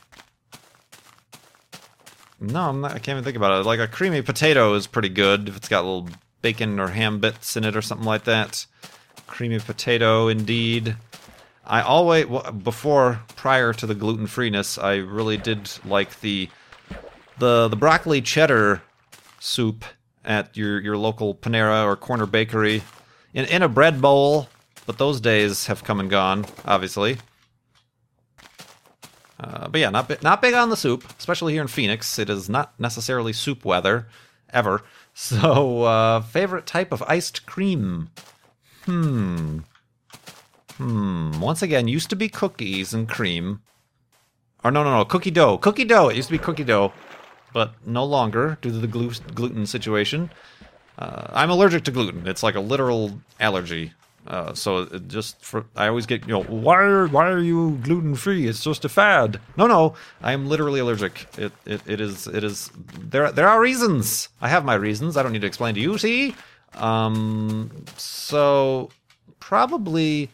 No, 2.41 2.73
not, 2.73 2.93
I 2.93 2.99
can't 2.99 3.17
even 3.17 3.25
think 3.25 3.37
about 3.37 3.61
it. 3.61 3.67
Like 3.67 3.81
a 3.81 3.87
creamy 3.87 4.23
potato 4.23 4.75
is 4.75 4.87
pretty 4.87 5.11
good 5.11 5.49
if 5.49 5.57
it's 5.57 5.69
got 5.69 5.85
little 5.85 6.09
bacon 6.43 6.81
or 6.81 6.89
ham 6.89 7.21
bits 7.21 7.57
in 7.57 7.65
it 7.65 7.77
or 7.77 7.83
something 7.83 8.07
like 8.07 8.25
that. 8.25 8.67
Creamy 9.27 9.59
potato, 9.59 10.29
indeed. 10.29 10.97
I 11.67 11.83
always 11.83 12.27
before 12.65 13.21
prior 13.37 13.73
to 13.75 13.87
the 13.87 13.95
gluten 13.95 14.27
freeness, 14.27 14.79
I 14.79 14.97
really 14.97 15.37
did 15.37 15.71
like 15.85 16.21
the 16.21 16.49
the 17.39 17.69
the 17.69 17.77
broccoli 17.77 18.23
cheddar 18.23 18.83
soup 19.39 19.85
at 20.25 20.57
your 20.57 20.81
your 20.81 20.97
local 20.97 21.35
Panera 21.35 21.85
or 21.85 21.97
corner 21.97 22.27
bakery 22.27 22.83
in 23.35 23.45
in 23.47 23.63
a 23.63 23.69
bread 23.69 24.01
bowl. 24.01 24.49
But 24.87 24.99
those 24.99 25.21
days 25.21 25.67
have 25.67 25.85
come 25.85 26.01
and 26.01 26.11
gone, 26.11 26.47
obviously. 26.65 27.19
Uh, 29.39 29.69
but 29.69 29.81
yeah, 29.81 29.91
not 29.91 30.23
not 30.23 30.43
big 30.43 30.55
on 30.55 30.71
the 30.71 30.77
soup, 30.77 31.05
especially 31.19 31.53
here 31.53 31.63
in 31.63 31.69
Phoenix. 31.69 32.19
It 32.19 32.29
is 32.29 32.49
not 32.49 32.79
necessarily 32.79 33.33
soup 33.33 33.65
weather 33.65 34.09
ever. 34.53 34.83
So, 35.13 35.83
uh, 35.83 36.21
favorite 36.23 36.67
type 36.67 36.93
of 36.93 37.03
iced 37.03 37.45
cream? 37.45 38.11
Hmm. 38.85 39.59
Hmm. 40.77 41.39
Once 41.41 41.63
again, 41.63 41.89
used 41.89 42.11
to 42.11 42.17
be 42.17 42.29
cookies 42.29 42.95
and 42.95 43.09
cream. 43.09 43.61
Or 44.63 44.71
no, 44.71 44.85
no, 44.85 44.97
no, 44.97 45.05
cookie 45.05 45.33
dough. 45.33 45.59
Cookie 45.59 45.85
dough. 45.85 46.09
It 46.09 46.17
used 46.17 46.29
to 46.29 46.33
be 46.33 46.39
cookie 46.39 46.65
dough, 46.65 46.93
but 47.53 47.75
no 47.87 48.05
longer 48.05 48.59
due 48.61 48.71
to 48.71 48.79
the 48.79 48.87
glu- 48.87 49.13
gluten 49.35 49.67
situation. 49.67 50.31
Uh, 50.99 51.27
I'm 51.33 51.51
allergic 51.51 51.85
to 51.85 51.91
gluten. 51.91 52.27
It's 52.27 52.43
like 52.43 52.55
a 52.55 52.61
literal 52.61 53.21
allergy. 53.39 53.93
Uh, 54.27 54.53
so 54.53 54.85
just 55.09 55.43
for 55.43 55.65
I 55.75 55.89
always 55.89 56.05
get 56.05 56.27
you 56.27 56.35
know 56.35 56.43
why 56.43 56.77
are, 56.77 57.07
why 57.07 57.29
are 57.29 57.41
you 57.41 57.79
gluten 57.83 58.15
free? 58.15 58.47
It's 58.47 58.63
just 58.63 58.85
a 58.85 58.89
fad. 58.89 59.41
No, 59.57 59.67
no, 59.67 59.95
I 60.23 60.33
am 60.33 60.47
literally 60.47 60.79
allergic. 60.79 61.27
It, 61.39 61.53
it 61.65 61.81
it 61.87 62.01
is 62.01 62.27
it 62.27 62.45
is 62.45 62.71
there 62.99 63.33
there 63.33 63.49
are 63.49 63.59
reasons. 63.59 64.29
I 64.43 64.49
have 64.49 64.65
my 64.65 64.75
reasons. 64.75 65.17
I 65.17 65.23
don't 65.23 65.33
need 65.33 65.41
to 65.41 65.47
explain 65.47 65.75
to 65.75 65.81
you. 65.81 65.97
See, 65.97 66.35
um, 66.75 67.71
so 67.97 68.91
probably 69.41 70.29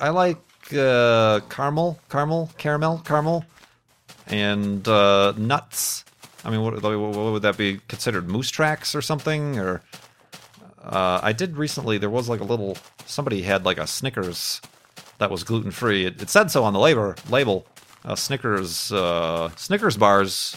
I 0.00 0.10
like 0.10 0.38
uh, 0.72 1.40
caramel, 1.48 1.98
caramel, 2.08 2.50
caramel, 2.58 3.02
caramel, 3.04 3.44
and 4.28 4.86
uh, 4.86 5.34
nuts. 5.36 6.04
I 6.44 6.50
mean, 6.50 6.62
what, 6.62 6.82
what 6.82 7.32
would 7.32 7.42
that 7.42 7.56
be 7.56 7.80
considered? 7.88 8.28
Moose 8.28 8.50
tracks 8.50 8.94
or 8.94 9.02
something? 9.02 9.58
Or 9.58 9.82
uh, 10.82 11.20
I 11.22 11.32
did 11.32 11.56
recently. 11.56 11.98
There 11.98 12.10
was 12.10 12.28
like 12.28 12.40
a 12.40 12.44
little. 12.44 12.76
Somebody 13.06 13.42
had 13.42 13.64
like 13.64 13.78
a 13.78 13.86
Snickers 13.86 14.60
that 15.18 15.30
was 15.30 15.44
gluten 15.44 15.70
free. 15.70 16.06
It, 16.06 16.20
it, 16.22 16.30
said 16.30 16.50
so 16.50 16.64
on 16.64 16.72
the 16.72 16.78
label. 16.78 17.14
Label. 17.28 17.66
Uh, 18.04 18.14
Snickers 18.14 18.90
uh, 18.90 19.50
Snickers 19.56 19.96
bars 19.98 20.56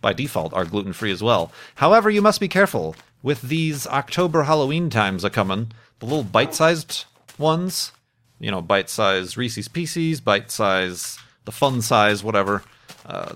by 0.00 0.12
default 0.12 0.52
are 0.52 0.64
gluten 0.64 0.92
free 0.92 1.12
as 1.12 1.22
well. 1.22 1.52
However, 1.76 2.10
you 2.10 2.20
must 2.20 2.40
be 2.40 2.48
careful 2.48 2.96
with 3.22 3.42
these 3.42 3.86
October 3.86 4.44
Halloween 4.44 4.90
times 4.90 5.22
a 5.22 5.30
coming. 5.30 5.72
The 6.00 6.06
little 6.06 6.24
bite 6.24 6.54
sized 6.54 7.04
ones. 7.38 7.92
You 8.40 8.50
know, 8.50 8.62
bite 8.62 8.88
sized 8.88 9.36
Reese's 9.36 9.68
Pieces, 9.68 10.20
bite 10.20 10.50
size, 10.50 11.18
the 11.44 11.52
fun 11.52 11.82
size, 11.82 12.24
whatever. 12.24 12.64
Uh, 13.06 13.34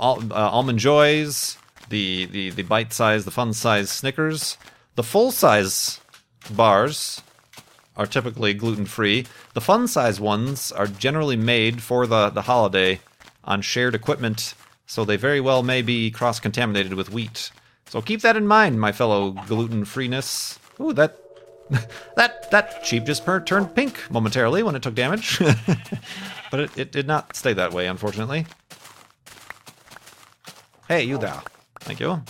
al- 0.00 0.32
uh, 0.32 0.50
almond 0.50 0.78
joys, 0.78 1.58
the 1.88 2.26
the 2.26 2.50
the 2.50 2.62
bite 2.62 2.92
size, 2.92 3.24
the 3.24 3.30
fun 3.30 3.52
size 3.52 3.90
Snickers. 3.90 4.56
The 4.94 5.02
full 5.02 5.30
size 5.30 6.00
bars 6.50 7.22
are 7.96 8.06
typically 8.06 8.54
gluten 8.54 8.86
free. 8.86 9.26
The 9.54 9.60
fun 9.60 9.88
size 9.88 10.20
ones 10.20 10.72
are 10.72 10.86
generally 10.86 11.36
made 11.36 11.82
for 11.82 12.06
the, 12.06 12.30
the 12.30 12.42
holiday 12.42 13.00
on 13.44 13.60
shared 13.62 13.94
equipment, 13.94 14.54
so 14.86 15.04
they 15.04 15.16
very 15.16 15.40
well 15.40 15.62
may 15.62 15.82
be 15.82 16.10
cross 16.10 16.38
contaminated 16.38 16.94
with 16.94 17.10
wheat. 17.10 17.50
So 17.88 18.00
keep 18.00 18.20
that 18.22 18.36
in 18.36 18.46
mind, 18.46 18.80
my 18.80 18.92
fellow 18.92 19.32
gluten 19.46 19.84
freeness. 19.84 20.58
Ooh, 20.80 20.92
that 20.92 21.16
that 22.16 22.50
that 22.50 22.86
sheep 22.86 23.04
just 23.04 23.24
per- 23.24 23.40
turned 23.40 23.74
pink 23.74 24.10
momentarily 24.10 24.62
when 24.62 24.74
it 24.76 24.82
took 24.82 24.94
damage, 24.94 25.38
but 26.50 26.60
it, 26.60 26.78
it 26.78 26.92
did 26.92 27.06
not 27.06 27.34
stay 27.34 27.52
that 27.52 27.72
way, 27.72 27.86
unfortunately. 27.86 28.46
Hey, 30.88 31.04
you 31.04 31.18
there. 31.18 31.42
Thank 31.80 32.00
you. 32.00 32.22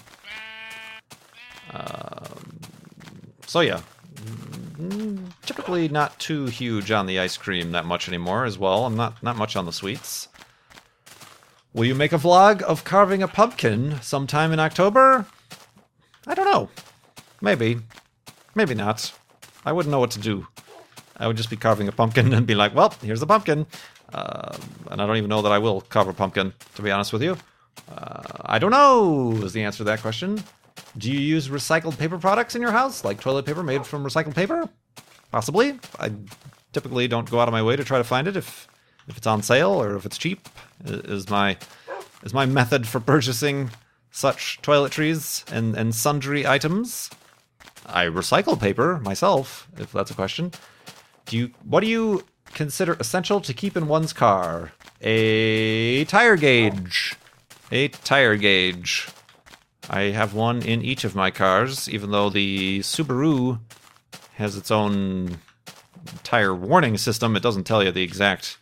Um, 1.73 2.61
so 3.47 3.61
yeah, 3.61 3.81
mm, 4.17 5.33
typically 5.47 5.89
not 5.89 6.19
too 6.19 6.47
huge 6.47 6.91
on 6.91 7.07
the 7.07 7.21
ice 7.21 7.37
cream 7.37 7.71
that 7.71 7.85
much 7.87 8.09
anymore 8.09 8.45
as 8.45 8.59
well. 8.59 8.85
I'm 8.85 8.97
not 8.97 9.23
not 9.23 9.37
much 9.37 9.55
on 9.55 9.65
the 9.65 9.73
sweets. 9.73 10.27
Will 11.73 11.85
you 11.85 11.95
make 11.95 12.13
a 12.13 12.19
vlog 12.19 12.63
of 12.63 12.83
carving 12.83 13.23
a 13.23 13.29
pumpkin 13.29 14.01
sometime 14.03 14.53
in 14.53 14.59
October? 14.59 15.27
I 16.27 16.35
don't 16.35 16.51
know. 16.51 16.69
Maybe. 17.41 17.79
Maybe 18.57 18.75
not. 18.75 19.13
I 19.65 19.71
wouldn't 19.71 19.93
know 19.93 20.01
what 20.01 20.11
to 20.13 20.19
do. 20.19 20.49
I 21.17 21.29
would 21.29 21.37
just 21.37 21.51
be 21.51 21.57
carving 21.57 21.87
a 21.87 21.93
pumpkin 21.93 22.33
and 22.35 22.45
be 22.45 22.57
like, 22.57 22.75
well, 22.75 22.93
here's 23.03 23.21
the 23.21 23.27
pumpkin. 23.27 23.67
Uh, 24.13 24.57
and 24.91 25.01
I 25.01 25.07
don't 25.07 25.17
even 25.17 25.31
know 25.31 25.43
that 25.43 25.53
I 25.53 25.59
will 25.59 25.83
carve 25.83 26.09
a 26.09 26.13
pumpkin, 26.13 26.55
to 26.75 26.83
be 26.83 26.91
honest 26.91 27.13
with 27.13 27.23
you. 27.23 27.37
Uh, 27.91 28.23
I 28.45 28.59
don't 28.59 28.71
know, 28.71 29.33
is 29.45 29.53
the 29.53 29.63
answer 29.63 29.79
to 29.79 29.85
that 29.85 30.01
question. 30.01 30.43
Do 30.97 31.13
you 31.13 31.19
use 31.19 31.49
recycled 31.49 31.99
paper 31.99 32.19
products 32.19 32.55
in 32.55 32.63
your 32.63 32.71
house, 32.71 33.05
like 33.05 33.21
toilet 33.21 33.47
paper 33.47 33.63
made 33.63 33.87
from 33.87 34.05
recycled 34.05 34.35
paper? 34.35 34.69
Possibly. 35.31 35.79
I 36.01 36.13
typically 36.73 37.09
don't 37.09 37.31
go 37.31 37.41
out 37.41 37.49
of 37.49 37.53
my 37.53 37.63
way 37.63 37.77
to 37.77 37.85
try 37.85 37.99
to 37.99 38.05
find 38.05 38.27
it 38.27 38.37
if 38.37 38.67
if 39.09 39.17
it's 39.17 39.27
on 39.27 39.43
sale 39.43 39.71
or 39.71 39.97
if 39.97 40.07
it's 40.07 40.19
cheap. 40.19 40.49
Is 40.85 41.29
my 41.29 41.57
is 42.23 42.35
my 42.35 42.47
method 42.47 42.87
for 42.87 43.01
purchasing 43.01 43.71
such 44.11 44.61
toiletries 44.63 45.51
and 45.53 45.77
and 45.77 45.95
sundry 45.95 46.47
items. 46.47 47.11
I 47.87 48.07
recycle 48.07 48.59
paper 48.59 48.99
myself, 48.99 49.69
if 49.79 49.93
that's 49.93 50.11
a 50.11 50.15
question. 50.15 50.53
Do 51.27 51.37
you 51.37 51.51
what 51.65 51.81
do 51.81 51.87
you 51.87 52.25
consider 52.55 52.97
essential 52.99 53.41
to 53.43 53.53
keep 53.53 53.77
in 53.77 53.89
one's 53.89 54.13
car? 54.13 54.73
A 55.01 56.05
tire 56.07 56.37
gauge. 56.37 57.15
A 57.71 57.89
tire 57.89 58.37
gauge. 58.37 59.09
I 59.91 60.03
have 60.05 60.33
one 60.33 60.63
in 60.63 60.83
each 60.83 61.05
of 61.05 61.15
my 61.15 61.31
cars, 61.31 61.89
even 61.89 62.11
though 62.11 62.31
the 62.31 62.81
Subaru 62.81 63.61
has 64.35 64.57
its 64.57 64.71
own 64.71 65.39
tire 66.23 66.55
warning 66.55 66.97
system. 66.97 67.37
It 67.37 67.43
doesn't 67.43 67.65
tell 67.65 67.83
you 67.85 67.93
the 67.93 68.03
exact 68.03 68.57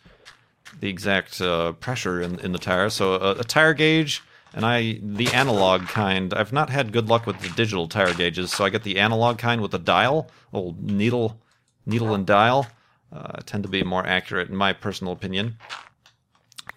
the 0.79 0.89
exact 0.89 1.41
uh, 1.41 1.71
pressure 1.73 2.21
in, 2.21 2.39
in 2.39 2.51
the 2.51 2.59
tire. 2.59 2.89
So 2.89 3.13
a, 3.13 3.31
a, 3.39 3.43
tire 3.43 3.73
gauge, 3.73 4.21
and 4.53 4.65
I 4.65 4.99
the 5.01 5.27
analog 5.29 5.87
kind. 5.87 6.33
I've 6.33 6.53
not 6.53 6.69
had 6.69 6.91
good 6.91 7.07
luck 7.07 7.25
with 7.25 7.39
the 7.39 7.49
digital 7.49 7.87
tire 7.87 8.13
gauges, 8.13 8.51
so 8.51 8.65
I 8.65 8.69
get 8.69 8.83
the 8.83 8.99
analog 8.99 9.37
kind 9.37 9.61
with 9.61 9.73
a 9.73 9.79
dial, 9.79 10.29
old 10.51 10.83
needle, 10.83 11.39
needle 11.85 12.13
and 12.13 12.25
dial. 12.25 12.67
Uh, 13.11 13.39
tend 13.45 13.63
to 13.63 13.69
be 13.69 13.83
more 13.83 14.05
accurate 14.05 14.49
in 14.49 14.55
my 14.55 14.73
personal 14.73 15.13
opinion. 15.13 15.57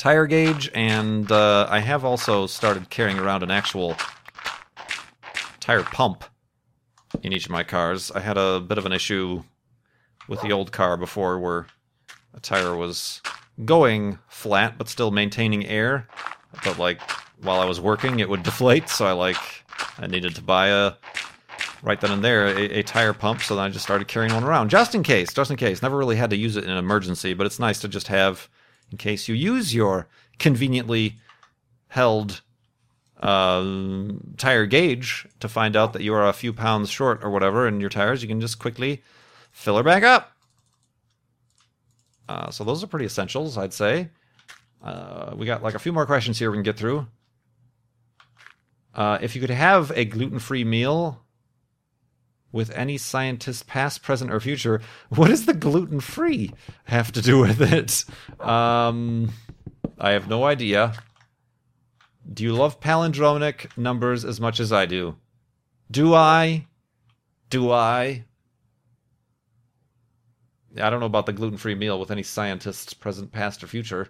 Tire 0.00 0.26
gauge, 0.26 0.70
and 0.72 1.30
uh, 1.30 1.66
I 1.68 1.80
have 1.80 2.06
also 2.06 2.46
started 2.46 2.88
carrying 2.88 3.18
around 3.18 3.42
an 3.42 3.50
actual 3.50 3.98
tire 5.60 5.82
pump 5.82 6.24
in 7.22 7.34
each 7.34 7.44
of 7.44 7.50
my 7.50 7.64
cars. 7.64 8.10
I 8.10 8.20
had 8.20 8.38
a 8.38 8.60
bit 8.60 8.78
of 8.78 8.86
an 8.86 8.92
issue 8.92 9.42
with 10.26 10.40
the 10.40 10.52
old 10.52 10.72
car 10.72 10.96
before 10.96 11.38
where 11.38 11.66
a 12.32 12.40
tire 12.40 12.74
was 12.74 13.20
going 13.66 14.18
flat 14.26 14.78
but 14.78 14.88
still 14.88 15.10
maintaining 15.10 15.66
air. 15.66 16.08
But 16.64 16.78
like 16.78 17.02
while 17.42 17.60
I 17.60 17.66
was 17.66 17.78
working, 17.78 18.20
it 18.20 18.28
would 18.30 18.42
deflate. 18.50 18.88
So 18.88 19.04
I 19.04 19.12
like 19.12 19.36
I 19.98 20.06
needed 20.06 20.34
to 20.36 20.42
buy 20.42 20.68
a 20.68 20.94
right 21.82 22.00
then 22.00 22.12
and 22.12 22.24
there 22.24 22.46
a, 22.46 22.78
a, 22.78 22.82
tire 22.82 23.12
pump. 23.12 23.42
So 23.42 23.54
then 23.54 23.64
I 23.66 23.68
just 23.68 23.84
started 23.84 24.08
carrying 24.08 24.32
one 24.32 24.44
around 24.44 24.70
just 24.70 24.94
in 24.94 25.02
case, 25.02 25.34
just 25.34 25.50
in 25.50 25.58
case. 25.58 25.82
Never 25.82 25.98
really 25.98 26.16
had 26.16 26.30
to 26.30 26.36
use 26.36 26.56
it 26.56 26.64
in 26.64 26.70
an 26.70 26.78
emergency, 26.78 27.34
but 27.34 27.44
it's 27.44 27.58
nice 27.58 27.80
to 27.80 27.88
just 27.88 28.08
have 28.08 28.48
in 28.90 28.98
case 28.98 29.28
you 29.28 29.34
use 29.34 29.74
your 29.74 30.08
conveniently 30.38 31.16
held 31.88 32.42
uh, 33.20 34.12
tire 34.36 34.66
gauge 34.66 35.26
to 35.40 35.48
find 35.48 35.76
out 35.76 35.92
that 35.92 36.02
you 36.02 36.14
are 36.14 36.26
a 36.26 36.32
few 36.32 36.52
pounds 36.52 36.90
short 36.90 37.22
or 37.22 37.30
whatever 37.30 37.68
in 37.68 37.80
your 37.80 37.90
tires. 37.90 38.22
You 38.22 38.28
can 38.28 38.40
just 38.40 38.58
quickly 38.58 39.02
fill 39.52 39.76
her 39.76 39.82
back 39.82 40.02
up. 40.02 40.32
Uh, 42.28 42.50
so 42.50 42.64
those 42.64 42.82
are 42.82 42.86
pretty 42.86 43.06
essentials, 43.06 43.58
I'd 43.58 43.74
say. 43.74 44.08
Uh, 44.82 45.34
we 45.36 45.46
got 45.46 45.62
like 45.62 45.74
a 45.74 45.78
few 45.78 45.92
more 45.92 46.06
questions 46.06 46.38
here 46.38 46.50
we 46.50 46.56
can 46.56 46.62
get 46.62 46.76
through. 46.76 47.06
Uh, 48.94 49.18
if 49.20 49.34
you 49.34 49.40
could 49.40 49.50
have 49.50 49.92
a 49.94 50.04
gluten-free 50.04 50.64
meal 50.64 51.22
with 52.52 52.70
any 52.72 52.98
scientist, 52.98 53.66
past, 53.66 54.02
present, 54.02 54.32
or 54.32 54.40
future, 54.40 54.80
what 55.08 55.28
does 55.28 55.46
the 55.46 55.54
gluten-free 55.54 56.52
have 56.84 57.12
to 57.12 57.22
do 57.22 57.38
with 57.38 57.60
it? 57.60 58.04
Um, 58.44 59.32
I 59.98 60.10
have 60.10 60.28
no 60.28 60.44
idea. 60.44 60.94
Do 62.32 62.42
you 62.44 62.52
love 62.52 62.80
palindromic 62.80 63.76
numbers 63.76 64.24
as 64.24 64.40
much 64.40 64.60
as 64.60 64.72
I 64.72 64.86
do? 64.86 65.16
Do 65.90 66.14
I? 66.14 66.66
Do 67.48 67.70
I? 67.70 68.24
I 70.80 70.90
don't 70.90 71.00
know 71.00 71.06
about 71.06 71.26
the 71.26 71.32
gluten 71.32 71.58
free 71.58 71.74
meal 71.74 71.98
with 71.98 72.12
any 72.12 72.22
scientists, 72.22 72.94
present, 72.94 73.32
past, 73.32 73.64
or 73.64 73.66
future. 73.66 74.08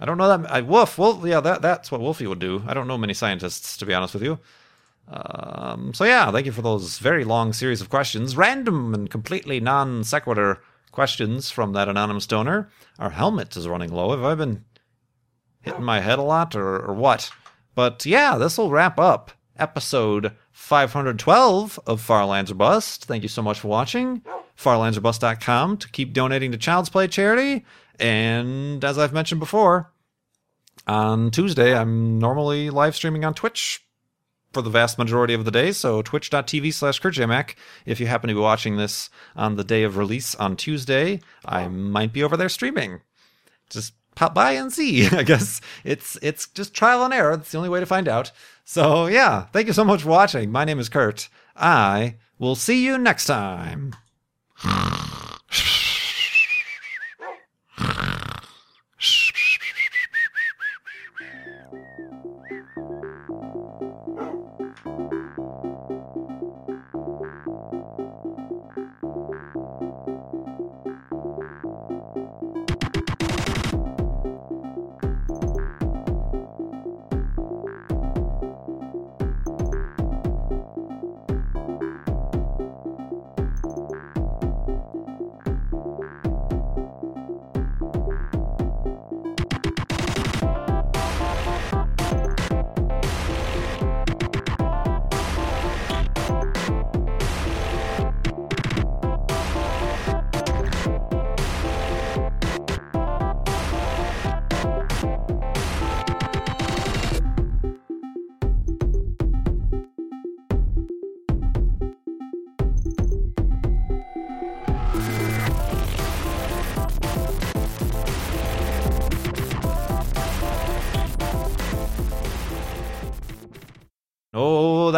I 0.00 0.06
don't 0.06 0.18
know 0.18 0.36
that. 0.36 0.50
I, 0.50 0.60
well, 0.62 1.22
yeah, 1.24 1.40
that 1.40 1.62
that's 1.62 1.92
what 1.92 2.00
Wolfie 2.00 2.26
would 2.26 2.38
do. 2.38 2.64
I 2.66 2.74
don't 2.74 2.88
know 2.88 2.98
many 2.98 3.14
scientists, 3.14 3.76
to 3.76 3.86
be 3.86 3.94
honest 3.94 4.14
with 4.14 4.22
you. 4.22 4.38
Um, 5.10 5.92
so 5.92 6.04
yeah, 6.04 6.30
thank 6.30 6.46
you 6.46 6.52
for 6.52 6.62
those 6.62 6.98
very 6.98 7.24
long 7.24 7.52
series 7.52 7.80
of 7.80 7.90
questions, 7.90 8.36
random 8.36 8.94
and 8.94 9.10
completely 9.10 9.58
non 9.58 10.04
sequitur 10.04 10.60
questions 10.92 11.50
from 11.50 11.72
that 11.72 11.88
anonymous 11.88 12.26
donor. 12.26 12.70
Our 12.98 13.10
helmet 13.10 13.56
is 13.56 13.66
running 13.66 13.92
low. 13.92 14.10
Have 14.10 14.24
I 14.24 14.34
been 14.34 14.64
hitting 15.62 15.82
my 15.82 16.00
head 16.00 16.18
a 16.18 16.22
lot, 16.22 16.54
or, 16.54 16.76
or 16.76 16.94
what? 16.94 17.30
But 17.74 18.06
yeah, 18.06 18.36
this 18.38 18.56
will 18.56 18.70
wrap 18.70 18.98
up 18.98 19.32
episode 19.58 20.32
512 20.52 21.80
of 21.86 22.00
Farlands 22.00 22.50
or 22.50 22.54
Bust. 22.54 23.04
Thank 23.04 23.22
you 23.22 23.28
so 23.28 23.42
much 23.42 23.60
for 23.60 23.68
watching. 23.68 24.22
FarlandsOrBust.com 24.56 25.76
to 25.78 25.88
keep 25.90 26.12
donating 26.12 26.52
to 26.52 26.58
Child's 26.58 26.88
Play 26.88 27.08
charity. 27.08 27.64
And 27.98 28.84
as 28.84 28.98
I've 28.98 29.12
mentioned 29.12 29.40
before, 29.40 29.92
on 30.86 31.30
Tuesday, 31.30 31.76
I'm 31.76 32.18
normally 32.18 32.70
live 32.70 32.94
streaming 32.94 33.24
on 33.24 33.34
Twitch 33.34 33.84
for 34.52 34.62
the 34.62 34.70
vast 34.70 34.98
majority 34.98 35.34
of 35.34 35.44
the 35.44 35.50
day. 35.50 35.72
So 35.72 36.02
twitch.tv 36.02 36.72
slash 36.74 37.00
KurtJMac. 37.00 37.54
If 37.86 38.00
you 38.00 38.06
happen 38.06 38.28
to 38.28 38.34
be 38.34 38.40
watching 38.40 38.76
this 38.76 39.10
on 39.36 39.56
the 39.56 39.64
day 39.64 39.82
of 39.82 39.96
release 39.96 40.34
on 40.34 40.56
Tuesday, 40.56 41.20
I 41.44 41.68
might 41.68 42.12
be 42.12 42.22
over 42.22 42.36
there 42.36 42.48
streaming. 42.48 43.00
Just 43.68 43.94
pop 44.14 44.34
by 44.34 44.52
and 44.52 44.72
see. 44.72 45.06
I 45.12 45.22
guess 45.22 45.60
it's 45.84 46.18
it's 46.22 46.48
just 46.48 46.74
trial 46.74 47.04
and 47.04 47.14
error. 47.14 47.36
That's 47.36 47.52
the 47.52 47.58
only 47.58 47.70
way 47.70 47.80
to 47.80 47.86
find 47.86 48.08
out. 48.08 48.32
So 48.64 49.06
yeah, 49.06 49.46
thank 49.52 49.66
you 49.66 49.72
so 49.72 49.84
much 49.84 50.02
for 50.02 50.10
watching. 50.10 50.50
My 50.50 50.64
name 50.64 50.78
is 50.78 50.88
Kurt. 50.88 51.28
I 51.56 52.16
will 52.38 52.54
see 52.54 52.84
you 52.84 52.98
next 52.98 53.26
time. 53.26 53.94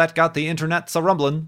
That 0.03 0.13
got 0.15 0.33
the 0.33 0.49
internet's 0.49 0.97
a 0.97 1.01
rumbling. 1.01 1.41